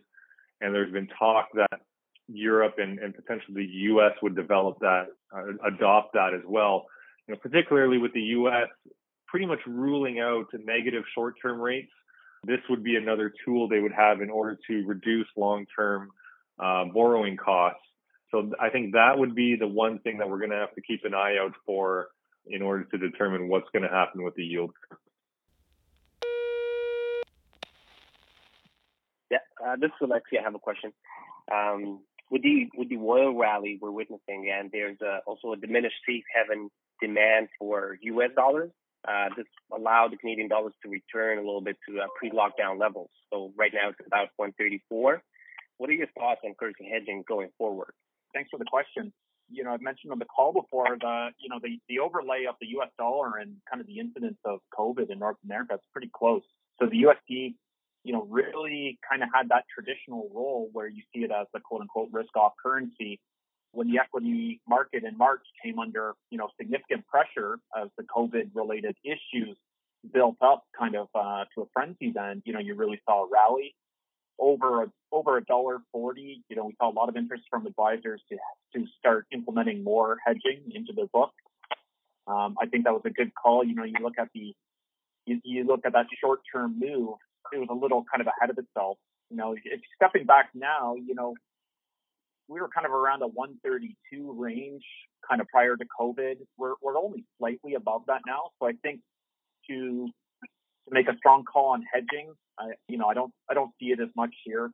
and 0.60 0.72
there's 0.72 0.92
been 0.92 1.08
talk 1.18 1.48
that 1.54 1.80
Europe 2.28 2.74
and, 2.78 2.98
and 2.98 3.14
potentially 3.14 3.54
the 3.54 3.72
U.S. 3.90 4.12
would 4.22 4.34
develop 4.34 4.78
that, 4.80 5.06
uh, 5.34 5.44
adopt 5.66 6.14
that 6.14 6.34
as 6.34 6.42
well. 6.46 6.86
You 7.26 7.34
know, 7.34 7.40
particularly 7.40 7.98
with 7.98 8.12
the 8.12 8.20
U.S. 8.20 8.68
pretty 9.26 9.46
much 9.46 9.60
ruling 9.66 10.20
out 10.20 10.46
negative 10.64 11.04
short-term 11.14 11.60
rates 11.60 11.90
this 12.46 12.60
would 12.70 12.82
be 12.82 12.96
another 12.96 13.32
tool 13.44 13.68
they 13.68 13.80
would 13.80 13.92
have 13.92 14.20
in 14.20 14.30
order 14.30 14.58
to 14.68 14.86
reduce 14.86 15.26
long-term 15.36 16.10
uh, 16.58 16.84
borrowing 16.86 17.36
costs. 17.36 17.80
So 18.30 18.52
I 18.60 18.70
think 18.70 18.92
that 18.92 19.18
would 19.18 19.34
be 19.34 19.56
the 19.56 19.66
one 19.66 19.98
thing 20.00 20.18
that 20.18 20.28
we're 20.28 20.38
going 20.38 20.50
to 20.50 20.56
have 20.56 20.74
to 20.74 20.80
keep 20.80 21.04
an 21.04 21.14
eye 21.14 21.36
out 21.40 21.52
for 21.64 22.08
in 22.46 22.62
order 22.62 22.84
to 22.84 22.98
determine 22.98 23.48
what's 23.48 23.68
going 23.72 23.82
to 23.82 23.88
happen 23.88 24.22
with 24.22 24.34
the 24.34 24.44
yield. 24.44 24.72
Yeah, 29.30 29.38
uh, 29.64 29.76
this 29.80 29.90
is 30.00 30.08
Alexi. 30.08 30.38
I 30.38 30.42
have 30.42 30.54
a 30.54 30.60
question. 30.60 30.92
Um, 31.52 32.00
with 32.30 32.42
the 32.42 32.68
with 32.76 32.88
the 32.88 32.96
oil 32.96 33.36
rally 33.36 33.78
we're 33.80 33.90
witnessing, 33.90 34.50
and 34.52 34.70
there's 34.72 34.98
uh, 35.00 35.18
also 35.26 35.52
a 35.52 35.56
diminished 35.56 35.96
safe 36.06 36.24
haven 36.34 36.70
demand 37.00 37.48
for 37.58 37.98
U.S. 38.02 38.30
dollars. 38.36 38.70
Uh, 39.06 39.28
this 39.36 39.46
allowed 39.72 40.12
the 40.12 40.16
Canadian 40.16 40.48
dollars 40.48 40.72
to 40.82 40.88
return 40.88 41.38
a 41.38 41.40
little 41.40 41.60
bit 41.60 41.76
to 41.88 42.00
uh, 42.00 42.06
pre-lockdown 42.18 42.80
levels. 42.80 43.10
So 43.32 43.52
right 43.56 43.70
now 43.72 43.90
it's 43.90 44.00
about 44.04 44.30
134. 44.34 45.22
What 45.78 45.90
are 45.90 45.92
your 45.92 46.08
thoughts 46.18 46.40
on 46.44 46.54
currency 46.58 46.88
hedging 46.90 47.22
going 47.28 47.50
forward? 47.56 47.92
Thanks 48.34 48.50
for 48.50 48.58
the 48.58 48.64
question. 48.64 49.12
You 49.48 49.62
know, 49.62 49.72
I've 49.72 49.82
mentioned 49.82 50.10
on 50.10 50.18
the 50.18 50.24
call 50.24 50.52
before 50.52 50.96
the 51.00 51.28
you 51.38 51.48
know 51.48 51.60
the 51.62 51.78
the 51.88 52.00
overlay 52.00 52.46
of 52.48 52.56
the 52.60 52.66
U.S. 52.78 52.90
dollar 52.98 53.38
and 53.38 53.56
kind 53.70 53.80
of 53.80 53.86
the 53.86 54.00
incidence 54.00 54.38
of 54.44 54.58
COVID 54.76 55.08
in 55.10 55.20
North 55.20 55.36
America 55.44 55.74
is 55.74 55.80
pretty 55.92 56.10
close. 56.12 56.42
So 56.80 56.86
the 56.86 57.06
USD, 57.06 57.54
you 58.06 58.12
know, 58.12 58.24
really 58.30 58.98
kind 59.08 59.20
of 59.24 59.28
had 59.34 59.48
that 59.48 59.64
traditional 59.74 60.30
role 60.32 60.70
where 60.72 60.86
you 60.86 61.02
see 61.12 61.22
it 61.24 61.32
as 61.32 61.46
the 61.52 61.58
quote 61.58 61.80
unquote 61.80 62.08
risk 62.12 62.34
off 62.36 62.52
currency 62.64 63.18
when 63.72 63.88
the 63.90 63.98
equity 63.98 64.60
market 64.68 65.02
in 65.02 65.18
March 65.18 65.42
came 65.62 65.80
under, 65.80 66.14
you 66.30 66.38
know, 66.38 66.48
significant 66.56 67.04
pressure 67.08 67.58
as 67.76 67.88
the 67.98 68.04
COVID 68.04 68.50
related 68.54 68.94
issues 69.04 69.56
built 70.14 70.36
up 70.40 70.62
kind 70.78 70.94
of 70.94 71.08
uh, 71.16 71.44
to 71.52 71.62
a 71.62 71.66
frenzy, 71.74 72.12
then, 72.14 72.42
you 72.46 72.52
know, 72.52 72.60
you 72.60 72.76
really 72.76 73.00
saw 73.04 73.24
a 73.24 73.28
rally 73.28 73.74
over 74.38 74.84
a, 74.84 74.86
over 75.10 75.36
a 75.36 75.44
dollar 75.44 75.78
forty. 75.90 76.44
You 76.48 76.56
know, 76.56 76.66
we 76.66 76.76
saw 76.80 76.90
a 76.92 76.94
lot 76.94 77.08
of 77.08 77.16
interest 77.16 77.42
from 77.50 77.66
advisors 77.66 78.22
to 78.30 78.36
to 78.74 78.86
start 79.00 79.26
implementing 79.32 79.82
more 79.82 80.18
hedging 80.24 80.60
into 80.72 80.92
their 80.94 81.10
book. 81.12 81.32
Um, 82.28 82.56
I 82.62 82.66
think 82.66 82.84
that 82.84 82.92
was 82.92 83.02
a 83.04 83.10
good 83.10 83.32
call. 83.34 83.64
You 83.64 83.74
know, 83.74 83.84
you 83.84 84.00
look 84.00 84.18
at 84.18 84.28
the 84.32 84.54
you, 85.26 85.40
you 85.42 85.64
look 85.64 85.80
at 85.84 85.92
that 85.94 86.06
short 86.20 86.40
term 86.52 86.78
move, 86.78 87.16
it 87.52 87.58
was 87.58 87.68
a 87.70 87.74
little 87.74 88.04
kind 88.10 88.20
of 88.20 88.26
ahead 88.26 88.50
of 88.50 88.58
itself. 88.58 88.98
You 89.30 89.36
know, 89.36 89.54
if 89.54 89.80
stepping 89.96 90.24
back 90.24 90.50
now, 90.54 90.94
you 90.94 91.14
know, 91.14 91.34
we 92.48 92.60
were 92.60 92.68
kind 92.68 92.86
of 92.86 92.92
around 92.92 93.22
a 93.22 93.26
132 93.26 94.32
range 94.38 94.84
kind 95.28 95.40
of 95.40 95.48
prior 95.48 95.76
to 95.76 95.84
COVID. 95.98 96.36
We're, 96.56 96.74
we're 96.80 96.96
only 96.96 97.24
slightly 97.38 97.74
above 97.74 98.02
that 98.06 98.20
now. 98.26 98.50
So 98.60 98.68
I 98.68 98.72
think 98.82 99.00
to, 99.68 100.08
to 100.44 100.90
make 100.90 101.08
a 101.08 101.16
strong 101.18 101.44
call 101.44 101.72
on 101.72 101.82
hedging, 101.92 102.32
I, 102.58 102.72
you 102.88 102.98
know, 102.98 103.06
I 103.06 103.14
don't, 103.14 103.32
I 103.50 103.54
don't 103.54 103.72
see 103.80 103.86
it 103.86 104.00
as 104.00 104.08
much 104.16 104.34
here. 104.44 104.70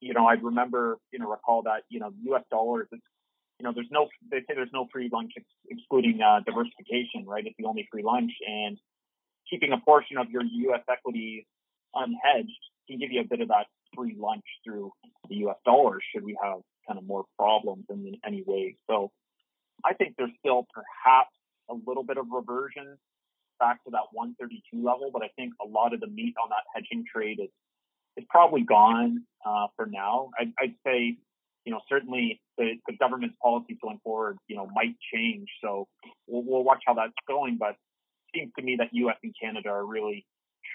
You 0.00 0.12
know, 0.12 0.26
I 0.26 0.34
remember, 0.34 0.98
you 1.10 1.18
know, 1.18 1.30
recall 1.30 1.62
that, 1.62 1.82
you 1.88 2.00
know, 2.00 2.12
US 2.32 2.42
dollars, 2.50 2.88
it's, 2.92 3.02
you 3.58 3.64
know, 3.64 3.72
there's 3.74 3.88
no, 3.90 4.08
they 4.30 4.40
say 4.40 4.54
there's 4.54 4.68
no 4.74 4.86
free 4.92 5.08
lunch 5.10 5.32
ex- 5.38 5.46
excluding 5.70 6.20
uh, 6.20 6.40
diversification, 6.44 7.24
right? 7.26 7.46
It's 7.46 7.56
the 7.58 7.64
only 7.64 7.88
free 7.90 8.02
lunch 8.02 8.32
and 8.46 8.78
keeping 9.48 9.72
a 9.72 9.78
portion 9.78 10.18
of 10.18 10.30
your 10.30 10.42
US 10.42 10.82
equities 10.90 11.44
unhedged 11.96 12.60
can 12.88 12.98
give 12.98 13.10
you 13.10 13.20
a 13.20 13.24
bit 13.24 13.40
of 13.40 13.48
that 13.48 13.66
free 13.94 14.16
lunch 14.18 14.44
through 14.64 14.92
the 15.28 15.36
US 15.46 15.56
dollar 15.64 15.98
should 16.12 16.24
we 16.24 16.36
have 16.42 16.60
kind 16.86 16.98
of 16.98 17.06
more 17.06 17.24
problems 17.38 17.84
in 17.90 18.16
any 18.24 18.44
way. 18.46 18.76
So 18.88 19.10
I 19.84 19.94
think 19.94 20.14
there's 20.16 20.30
still 20.38 20.66
perhaps 20.72 21.34
a 21.68 21.74
little 21.86 22.04
bit 22.04 22.18
of 22.18 22.26
reversion 22.30 22.96
back 23.58 23.82
to 23.84 23.90
that 23.90 24.12
132 24.12 24.84
level, 24.84 25.10
but 25.12 25.22
I 25.22 25.28
think 25.36 25.54
a 25.64 25.66
lot 25.66 25.94
of 25.94 26.00
the 26.00 26.06
meat 26.06 26.34
on 26.42 26.50
that 26.50 26.64
hedging 26.74 27.04
trade 27.12 27.40
is 27.40 27.50
is 28.16 28.24
probably 28.30 28.62
gone 28.62 29.24
uh, 29.44 29.66
for 29.76 29.84
now. 29.84 30.30
I'd, 30.40 30.52
I'd, 30.58 30.74
say, 30.86 31.16
you 31.66 31.72
know, 31.72 31.80
certainly 31.86 32.40
the, 32.56 32.76
the 32.86 32.96
government's 32.96 33.36
policies 33.42 33.76
going 33.82 34.00
forward, 34.02 34.38
you 34.48 34.56
know, 34.56 34.66
might 34.74 34.94
change. 35.12 35.46
So 35.62 35.86
we'll, 36.26 36.42
we'll 36.42 36.64
watch 36.64 36.82
how 36.86 36.94
that's 36.94 37.12
going. 37.28 37.58
But 37.58 37.70
it 37.70 37.76
seems 38.34 38.52
to 38.58 38.64
me 38.64 38.76
that 38.78 38.88
U.S. 38.92 39.16
and 39.22 39.34
Canada 39.38 39.68
are 39.68 39.84
really 39.84 40.24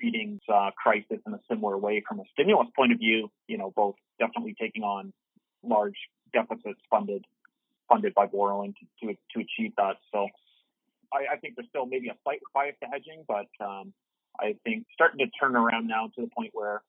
treating 0.02 0.40
uh, 0.52 0.72
crisis 0.76 1.20
in 1.26 1.34
a 1.34 1.40
similar 1.50 1.78
way 1.78 2.04
from 2.08 2.20
a 2.20 2.24
stimulus 2.34 2.68
point 2.76 2.92
of 2.92 2.98
view. 2.98 3.30
You 3.48 3.58
know, 3.58 3.72
both 3.76 3.96
definitely 4.20 4.56
taking 4.60 4.84
on 4.84 5.14
large 5.64 5.98
deficits 6.34 6.80
funded 6.90 7.26
funded 7.88 8.14
by 8.14 8.26
borrowing 8.26 8.74
to, 8.74 9.08
to, 9.08 9.14
to 9.34 9.40
achieve 9.42 9.74
that. 9.76 9.98
So 10.14 10.28
I, 11.14 11.34
I, 11.34 11.38
think 11.38 11.56
there's 11.58 11.68
still 11.68 11.86
maybe 11.86 12.08
a 12.08 12.16
slight 12.24 12.40
bias 12.54 12.76
to 12.82 12.88
hedging, 12.88 13.26
but 13.28 13.48
um, 13.60 13.92
I 14.40 14.56
think 14.64 14.86
starting 14.94 15.20
to 15.20 15.26
turn 15.38 15.58
around 15.58 15.88
now 15.88 16.10
to 16.16 16.22
the 16.22 16.28
point 16.28 16.52
where 16.54 16.82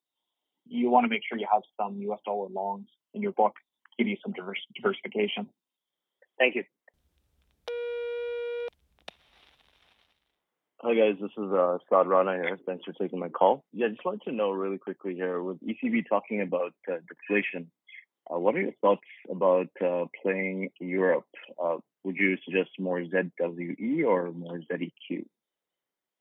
you 0.68 0.90
want 0.90 1.05
to 1.05 1.09
make 1.09 1.22
sure 1.29 1.37
you 1.38 1.48
have 1.53 1.62
some 1.77 1.98
U.S. 2.03 2.20
dollar 2.25 2.48
longs 2.48 2.87
in 3.14 3.20
your 3.20 3.33
book, 3.33 3.55
give 3.98 4.07
you 4.07 4.16
some 4.22 4.33
diverse, 4.33 4.61
diversification. 4.77 5.48
Thank 6.38 6.55
you. 6.55 6.64
Hi 10.84 10.94
guys, 10.94 11.14
this 11.20 11.30
is 11.38 11.52
uh, 11.52 11.78
Scott 11.86 12.08
Rana 12.08 12.32
here. 12.32 12.58
Thanks 12.66 12.84
for 12.84 12.92
taking 12.94 13.20
my 13.20 13.28
call. 13.28 13.62
Yeah, 13.72 13.86
just 13.86 14.04
wanted 14.04 14.22
to 14.22 14.32
know 14.32 14.50
really 14.50 14.78
quickly 14.78 15.14
here 15.14 15.40
with 15.40 15.58
ECB 15.60 16.08
talking 16.08 16.40
about 16.40 16.74
uh, 16.90 16.96
deflation. 17.08 17.70
Uh, 18.28 18.40
what 18.40 18.56
are 18.56 18.62
your 18.62 18.72
thoughts 18.80 19.06
about 19.30 19.68
uh, 19.80 20.06
playing 20.20 20.70
Europe? 20.80 21.28
Uh, 21.56 21.76
would 22.02 22.16
you 22.16 22.36
suggest 22.44 22.70
more 22.80 22.98
ZWE 22.98 24.04
or 24.04 24.32
more 24.32 24.58
ZEQ? 24.58 25.24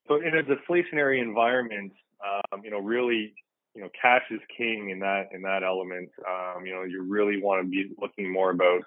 So 0.06 0.20
in 0.20 0.36
a 0.38 0.44
deflationary 0.44 1.20
environment, 1.20 1.90
um, 2.24 2.60
you 2.62 2.70
know, 2.70 2.78
really, 2.78 3.34
you 3.74 3.82
know, 3.82 3.88
cash 4.00 4.22
is 4.30 4.38
king 4.56 4.90
in 4.90 5.00
that 5.00 5.30
in 5.32 5.42
that 5.42 5.64
element. 5.64 6.10
Um, 6.24 6.66
you 6.66 6.72
know, 6.72 6.84
you 6.84 7.02
really 7.02 7.42
want 7.42 7.64
to 7.64 7.68
be 7.68 7.90
looking 8.00 8.32
more 8.32 8.52
about 8.52 8.84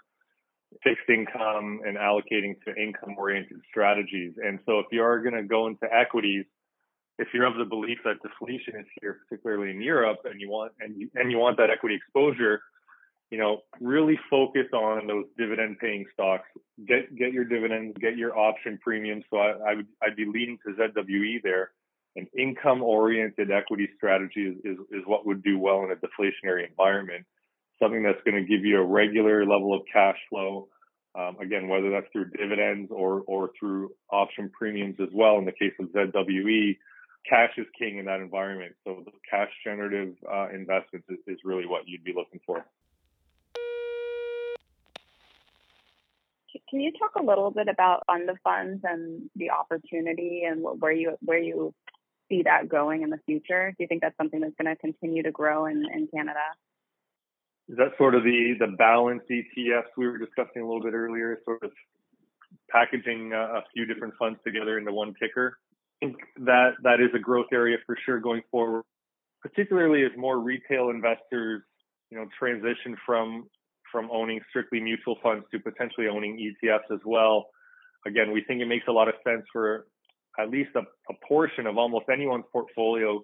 fixed 0.86 1.10
income 1.10 1.82
and 1.86 1.98
allocating 1.98 2.56
to 2.64 2.76
income 2.82 3.16
oriented 3.18 3.58
strategies. 3.70 4.34
And 4.38 4.60
so 4.66 4.80
if 4.80 4.86
you 4.92 5.02
are 5.02 5.20
going 5.20 5.36
to 5.36 5.44
go 5.44 5.68
into 5.68 5.92
equities, 5.92 6.46
if 7.18 7.28
you're 7.34 7.46
of 7.46 7.58
the 7.58 7.66
belief 7.66 7.98
that 8.06 8.22
deflation 8.22 8.80
is 8.80 8.86
here, 9.02 9.20
particularly 9.28 9.72
in 9.72 9.82
Europe, 9.82 10.20
and 10.26 10.40
you 10.40 10.50
want 10.50 10.74
and 10.80 10.96
you, 10.96 11.10
and 11.16 11.32
you 11.32 11.40
want 11.40 11.58
that 11.58 11.70
equity 11.70 11.96
exposure, 11.96 12.62
you 13.32 13.40
know, 13.40 13.62
really 13.82 14.20
focus 14.30 14.68
on 14.74 15.08
those 15.08 15.26
dividend 15.38 15.80
paying 15.80 16.06
stocks. 16.14 16.48
Get 16.88 17.16
get 17.18 17.34
your 17.34 17.46
dividends, 17.46 17.98
get 18.00 18.16
your 18.16 18.38
option 18.38 18.78
premiums. 18.82 19.24
So 19.32 19.38
I, 19.38 19.72
I 19.72 19.74
would 19.76 19.88
I'd 20.04 20.16
be 20.16 20.26
leaning 20.26 20.60
to 20.68 20.74
ZWE 20.74 21.42
there. 21.42 21.72
An 22.18 22.28
income 22.38 22.82
oriented 22.82 23.52
equity 23.52 23.90
strategy 23.98 24.44
is, 24.44 24.56
is, 24.64 24.78
is 24.92 25.04
what 25.06 25.26
would 25.26 25.44
do 25.44 25.60
well 25.60 25.84
in 25.84 25.92
a 25.92 25.96
deflationary 25.96 26.66
environment 26.68 27.26
something 27.82 28.04
that's 28.04 28.22
going 28.26 28.42
to 28.42 28.48
give 28.48 28.66
you 28.66 28.78
a 28.78 28.86
regular 28.86 29.46
level 29.46 29.74
of 29.74 29.82
cash 29.92 30.18
flow. 30.30 30.68
Um, 31.18 31.38
again, 31.40 31.70
whether 31.70 31.90
that's 31.90 32.08
through 32.12 32.32
dividends 32.32 32.92
or 32.92 33.24
or 33.26 33.52
through 33.58 33.92
option 34.10 34.50
premiums 34.50 34.98
as 35.00 35.10
well. 35.14 35.38
In 35.38 35.46
the 35.46 35.54
case 35.54 35.74
of 35.80 35.88
ZWE, 35.88 36.78
cash 37.28 37.52
is 37.58 37.66
king 37.78 37.98
in 37.98 38.06
that 38.06 38.20
environment. 38.20 38.76
So 38.84 39.04
the 39.06 39.12
cash 39.30 39.50
generative 39.64 40.16
uh, 40.30 40.50
investments 40.54 41.08
is, 41.10 41.20
is 41.28 41.40
really 41.44 41.66
what 41.66 41.88
you'd 41.88 42.04
be 42.04 42.14
looking 42.14 42.42
for. 42.46 42.66
Can 46.70 46.80
you 46.80 46.92
talk 46.92 47.12
a 47.18 47.24
little 47.24 47.52
bit 47.52 47.68
about 47.68 48.06
fund 48.08 48.30
of 48.30 48.38
funds 48.44 48.82
and 48.84 49.30
the 49.36 49.52
opportunity 49.52 50.44
and 50.46 50.62
where 50.62 50.92
you 50.92 51.16
where 51.22 51.40
you 51.40 51.74
see 52.30 52.44
that 52.44 52.68
going 52.68 53.04
in 53.04 53.10
the 53.10 53.20
future? 53.26 53.72
Do 53.78 53.84
you 53.84 53.88
think 53.88 54.02
that's 54.02 54.18
something 54.18 54.40
that's 54.40 54.56
going 54.62 54.74
to 54.74 54.80
continue 54.80 55.24
to 55.24 55.32
grow 55.32 55.66
in, 55.66 55.86
in 55.94 56.08
Canada? 56.14 56.40
Is 57.68 57.78
that 57.78 57.98
sort 57.98 58.16
of 58.16 58.24
the 58.24 58.54
the 58.60 58.76
balanced 58.78 59.28
ETFs 59.30 59.90
we 59.98 60.08
were 60.08 60.18
discussing 60.18 60.62
a 60.62 60.66
little 60.66 60.84
bit 60.84 60.94
earlier, 60.94 61.40
sort 61.46 61.64
of 61.64 61.72
packaging 62.70 63.34
a, 63.34 63.60
a 63.60 63.64
few 63.74 63.86
different 63.86 64.14
funds 64.20 64.40
together 64.46 64.78
into 64.78 64.92
one 64.92 65.14
ticker? 65.22 65.58
I 66.02 66.06
think 66.06 66.18
that 66.46 66.72
that 66.84 67.00
is 67.00 67.10
a 67.16 67.20
growth 67.20 67.48
area 67.52 67.78
for 67.86 67.98
sure 68.06 68.20
going 68.20 68.42
forward, 68.52 68.84
particularly 69.42 70.04
as 70.04 70.12
more 70.18 70.40
retail 70.40 70.90
investors, 70.90 71.64
you 72.12 72.18
know, 72.18 72.28
transition 72.38 72.96
from 73.06 73.48
from 73.92 74.10
owning 74.12 74.42
strictly 74.50 74.80
mutual 74.80 75.18
funds 75.24 75.46
to 75.52 75.60
potentially 75.60 76.08
owning 76.08 76.38
ETFs 76.38 76.94
as 76.94 77.00
well. 77.06 77.48
Again, 78.06 78.32
we 78.32 78.44
think 78.44 78.62
it 78.62 78.68
makes 78.68 78.86
a 78.88 78.92
lot 78.92 79.08
of 79.08 79.16
sense 79.26 79.44
for 79.52 79.88
at 80.38 80.50
least 80.50 80.72
a, 80.76 80.82
a 80.82 81.16
portion 81.28 81.66
of 81.66 81.78
almost 81.78 82.06
anyone's 82.12 82.46
portfolio 82.52 83.24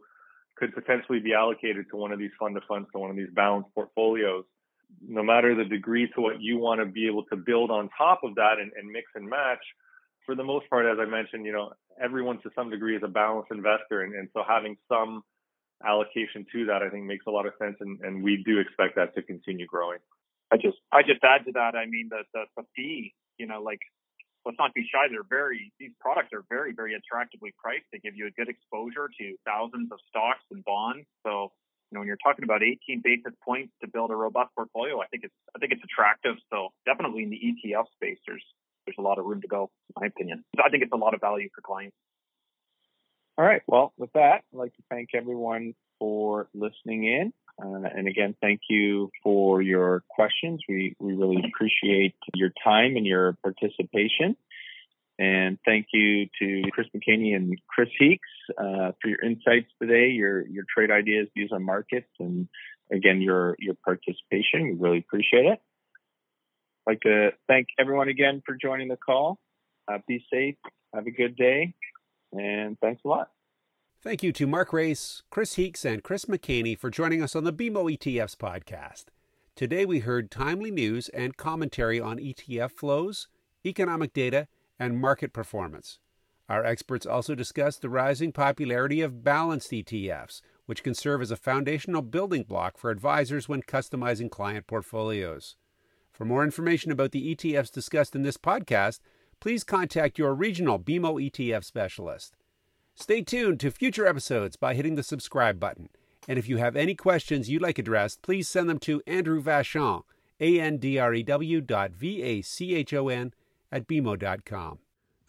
could 0.62 0.76
potentially 0.76 1.20
be 1.20 1.34
allocated 1.34 1.88
to 1.90 1.98
one 1.98 2.12
of 2.12 2.20
these 2.20 2.30
fund 2.40 2.56
of 2.56 2.62
funds, 2.68 2.88
to 2.94 3.00
one 3.00 3.10
of 3.10 3.18
these 3.18 3.34
balanced 3.34 3.74
portfolios. 3.74 4.46
No 5.08 5.24
matter 5.24 5.56
the 5.56 5.66
degree 5.66 6.08
to 6.14 6.22
what 6.22 6.40
you 6.40 6.60
want 6.60 6.82
to 6.82 6.86
be 6.86 7.08
able 7.08 7.26
to 7.32 7.36
build 7.36 7.72
on 7.72 7.90
top 7.98 8.20
of 8.24 8.36
that 8.36 8.60
and, 8.62 8.72
and 8.78 8.88
mix 8.92 9.08
and 9.16 9.28
match, 9.28 9.64
for 10.24 10.36
the 10.36 10.44
most 10.44 10.70
part, 10.70 10.86
as 10.86 11.00
I 11.02 11.06
mentioned, 11.10 11.48
you 11.48 11.52
know, 11.52 11.72
everyone 12.00 12.38
to 12.44 12.52
some 12.56 12.70
degree 12.70 12.96
is 12.96 13.02
a 13.04 13.08
balanced 13.08 13.52
investor. 13.52 14.04
And, 14.04 14.14
and 14.14 14.30
so 14.34 14.44
having 14.48 14.78
some 14.88 15.24
allocation 15.84 16.46
to 16.54 16.66
that, 16.66 16.84
I 16.84 16.90
think 16.90 17.06
makes 17.06 17.26
a 17.28 17.32
lot 17.32 17.48
of 17.48 17.54
sense. 17.60 17.78
And, 17.80 18.00
and 18.02 18.24
we 18.24 18.44
do 18.46 18.60
expect 18.60 18.96
that 18.98 19.16
to 19.16 19.24
continue 19.24 19.66
growing. 19.66 19.98
I 20.52 20.58
just, 20.58 20.78
I 20.92 21.02
just 21.02 21.24
add 21.24 21.46
to 21.46 21.54
that. 21.54 21.74
I 21.76 21.88
mean, 21.88 22.10
the, 22.12 22.22
the, 22.36 22.44
the 22.56 22.64
fee, 22.76 23.16
you 23.40 23.48
know, 23.48 23.64
like 23.64 23.82
let's 24.46 24.58
not 24.58 24.74
be 24.74 24.88
shy. 24.92 25.08
They're 25.10 25.28
very, 25.28 25.72
these 25.80 25.92
products 26.00 26.30
are 26.34 26.44
very, 26.50 26.74
very 26.74 26.96
attractively 26.96 27.54
priced. 27.62 27.86
They 27.92 28.00
give 28.00 28.16
you 28.16 28.28
a 28.28 28.32
good 28.32 28.50
exposure 28.50 29.10
to 29.10 29.26
thousands 29.46 29.92
of 29.92 30.00
stocks 30.10 30.44
and 30.52 30.64
bonds. 30.64 31.06
So, 31.26 31.52
you 31.90 31.96
know, 31.96 32.00
when 32.02 32.08
you're 32.08 32.22
talking 32.24 32.44
about 32.44 32.64
18 32.64 33.02
basis 33.04 33.34
points 33.44 33.74
to 33.82 33.88
build 33.88 34.12
a 34.12 34.16
robust 34.16 34.50
portfolio, 34.56 35.02
I 35.02 35.08
think 35.08 35.24
it's, 35.26 35.36
I 35.56 35.60
think 35.60 35.74
it's 35.74 35.84
attractive. 35.84 36.36
So 36.50 36.70
definitely 36.86 37.24
in 37.24 37.30
the 37.30 37.42
ETF 37.42 37.86
space, 37.94 38.18
there's, 38.26 38.44
there's 38.86 38.98
a 38.98 39.04
lot 39.04 39.20
of 39.20 39.26
room 39.26 39.42
to 39.42 39.48
go, 39.48 39.70
in 39.96 40.02
my 40.02 40.08
opinion. 40.08 40.44
So 40.56 40.64
I 40.66 40.70
think 40.70 40.84
it's 40.84 40.94
a 40.94 40.98
lot 40.98 41.14
of 41.14 41.22
value 41.22 41.50
for 41.54 41.62
clients. 41.62 41.96
All 43.38 43.46
right. 43.46 43.62
Well, 43.68 43.94
with 43.98 44.12
that, 44.14 44.44
I'd 44.54 44.58
like 44.58 44.76
to 44.76 44.84
thank 44.90 45.10
everyone 45.16 45.74
for 46.00 46.48
listening 46.54 47.06
in. 47.06 47.34
Uh, 47.64 47.88
and 47.96 48.08
again, 48.08 48.36
thank 48.42 48.62
you 48.70 49.12
for 49.24 49.62
your 49.62 50.04
questions. 50.10 50.62
We, 50.68 50.96
we 51.00 51.14
really 51.14 51.44
appreciate 51.54 52.16
your 52.34 52.52
time 52.64 52.96
and 52.96 53.06
your 53.06 53.38
participation. 53.44 54.36
And 55.20 55.60
thank 55.66 55.88
you 55.94 56.28
to 56.40 56.64
Chris 56.72 56.88
McHaney 56.96 57.36
and 57.36 57.56
Chris 57.68 57.90
Heakes 58.00 58.28
uh, 58.58 58.94
for 59.00 59.08
your 59.08 59.24
insights 59.24 59.68
today, 59.80 60.10
your 60.10 60.48
your 60.48 60.64
trade 60.76 60.90
ideas, 60.90 61.28
views 61.36 61.52
on 61.54 61.64
markets, 61.64 62.10
and 62.20 62.48
again 62.92 63.22
your 63.22 63.56
your 63.60 63.76
participation. 63.86 64.64
We 64.64 64.74
really 64.80 64.98
appreciate 64.98 65.46
it. 65.46 65.62
I'd 66.88 66.92
like 66.92 67.02
to 67.02 67.32
thank 67.48 67.68
everyone 67.78 68.08
again 68.08 68.42
for 68.44 68.56
joining 68.60 68.88
the 68.88 68.98
call. 68.98 69.38
Uh, 69.88 70.00
be 70.08 70.26
safe. 70.34 70.56
Have 70.96 71.06
a 71.06 71.12
good 71.12 71.36
day, 71.36 71.76
and 72.34 72.80
thanks 72.80 73.02
a 73.06 73.08
lot. 73.08 73.32
Thank 74.02 74.24
you 74.24 74.32
to 74.34 74.48
Mark 74.48 74.74
Raes, 74.74 75.22
Chris 75.30 75.56
Heakes, 75.56 75.86
and 75.86 76.04
Chris 76.04 76.26
McHaney 76.26 76.78
for 76.78 76.90
joining 76.90 77.22
us 77.22 77.36
on 77.36 77.44
the 77.44 77.54
BMO 77.54 77.96
ETFs 77.96 78.36
podcast. 78.36 79.06
Today 79.56 79.86
we 79.86 80.00
heard 80.00 80.32
timely 80.32 80.72
news 80.72 81.10
and 81.10 81.38
commentary 81.38 82.00
on 82.00 82.18
ETF 82.18 82.72
flows, 82.72 83.28
economic 83.64 84.12
data, 84.14 84.48
and 84.80 85.00
market 85.00 85.34
performance. 85.34 86.00
Our 86.50 86.66
experts 86.66 87.06
also 87.06 87.36
discussed 87.36 87.82
the 87.82 87.90
rising 87.90 88.32
popularity 88.32 89.02
of 89.02 89.24
balanced 89.24 89.72
ETFs, 89.72 90.42
which 90.66 90.84
can 90.84 90.96
serve 90.96 91.22
as 91.22 91.32
a 91.32 91.36
foundational 91.36 92.02
building 92.02 92.44
block 92.44 92.78
for 92.78 92.90
advisors 92.90 93.48
when 93.48 93.62
customizing 93.62 94.32
client 94.32 94.68
portfolios. 94.68 95.56
For 96.12 96.26
more 96.26 96.44
information 96.44 96.92
about 96.92 97.12
the 97.12 97.36
ETFs 97.36 97.72
discussed 97.72 98.16
in 98.16 98.24
this 98.24 98.38
podcast, 98.38 99.00
please 99.42 99.66
contact 99.66 100.18
your 100.18 100.34
regional 100.34 100.80
BMO 100.80 101.30
ETF 101.30 101.66
specialist. 101.66 102.38
Stay 102.96 103.22
tuned 103.22 103.60
to 103.60 103.72
future 103.72 104.06
episodes 104.06 104.56
by 104.56 104.76
hitting 104.76 104.96
the 104.96 105.04
subscribe 105.04 105.60
button. 105.60 105.90
And 106.28 106.38
if 106.38 106.48
you 106.48 106.58
have 106.58 106.76
any 106.76 106.94
questions 106.94 107.50
you'd 107.50 107.64
like 107.64 107.80
addressed, 107.80 108.22
please 108.22 108.48
send 108.48 108.70
them 108.70 108.78
to 108.80 109.02
Andrew 109.08 109.42
Vachon, 109.42 110.04
A-N-D-R-E-W 110.40 111.62
dot 111.62 111.92
V-A-C-H-O-N 111.92 113.34
at 113.72 113.88
BMO.com. 113.88 114.80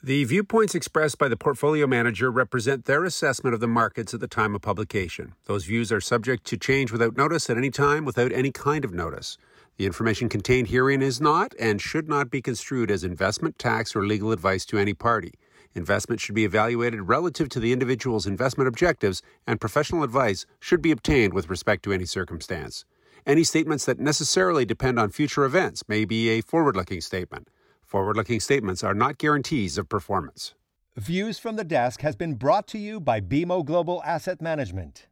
The 0.05 0.25
viewpoints 0.25 0.75
expressed 0.75 1.17
by 1.17 1.29
the 1.29 1.37
portfolio 1.37 1.87
manager 1.87 2.31
represent 2.31 2.85
their 2.85 3.05
assessment 3.05 3.55
of 3.55 3.61
the 3.61 3.69
markets 3.69 4.13
at 4.13 4.21
the 4.21 4.27
time 4.27 4.55
of 4.55 4.61
publication. 4.61 5.35
Those 5.45 5.65
views 5.65 5.93
are 5.93 6.01
subject 6.01 6.45
to 6.47 6.57
change 6.57 6.91
without 6.91 7.17
notice 7.17 7.49
at 7.49 7.57
any 7.57 7.71
time 7.71 8.05
without 8.05 8.33
any 8.33 8.51
kind 8.51 8.85
of 8.85 8.93
notice. 8.93 9.39
The 9.77 9.87
information 9.87 10.29
contained 10.29 10.69
herein 10.69 11.03
is 11.03 11.21
not 11.21 11.55
and 11.59 11.81
should 11.81 12.09
not 12.09 12.31
be 12.31 12.43
construed 12.43 12.91
as 12.91 13.05
investment, 13.05 13.59
tax, 13.59 13.97
or 13.97 14.07
legal 14.07 14.31
advice 14.33 14.65
to 14.67 14.79
any 14.79 14.95
party. 14.95 15.33
Investment 15.75 16.21
should 16.21 16.35
be 16.35 16.45
evaluated 16.45 17.09
relative 17.09 17.49
to 17.49 17.61
the 17.61 17.73
individual's 17.73 18.27
investment 18.27 18.69
objectives, 18.69 19.23
and 19.47 19.61
professional 19.61 20.03
advice 20.03 20.45
should 20.61 20.83
be 20.83 20.91
obtained 20.91 21.33
with 21.33 21.49
respect 21.49 21.83
to 21.85 21.93
any 21.93 22.05
circumstance. 22.05 22.85
Any 23.25 23.45
statements 23.45 23.85
that 23.87 23.99
necessarily 23.99 24.65
depend 24.65 24.99
on 24.99 25.11
future 25.11 25.45
events 25.45 25.89
may 25.89 26.05
be 26.05 26.29
a 26.29 26.43
forward 26.43 26.77
looking 26.77 27.01
statement. 27.01 27.49
Forward 27.81 28.17
looking 28.17 28.41
statements 28.41 28.83
are 28.83 28.95
not 28.95 29.19
guarantees 29.19 29.79
of 29.79 29.89
performance. 29.89 30.55
Views 30.97 31.39
from 31.39 31.57
the 31.57 31.65
Desk 31.65 32.03
has 32.03 32.17
been 32.17 32.35
brought 32.35 32.67
to 32.69 32.79
you 32.79 33.01
by 33.01 33.21
BMO 33.21 33.65
Global 33.65 34.03
Asset 34.05 34.43
Management. 34.43 35.07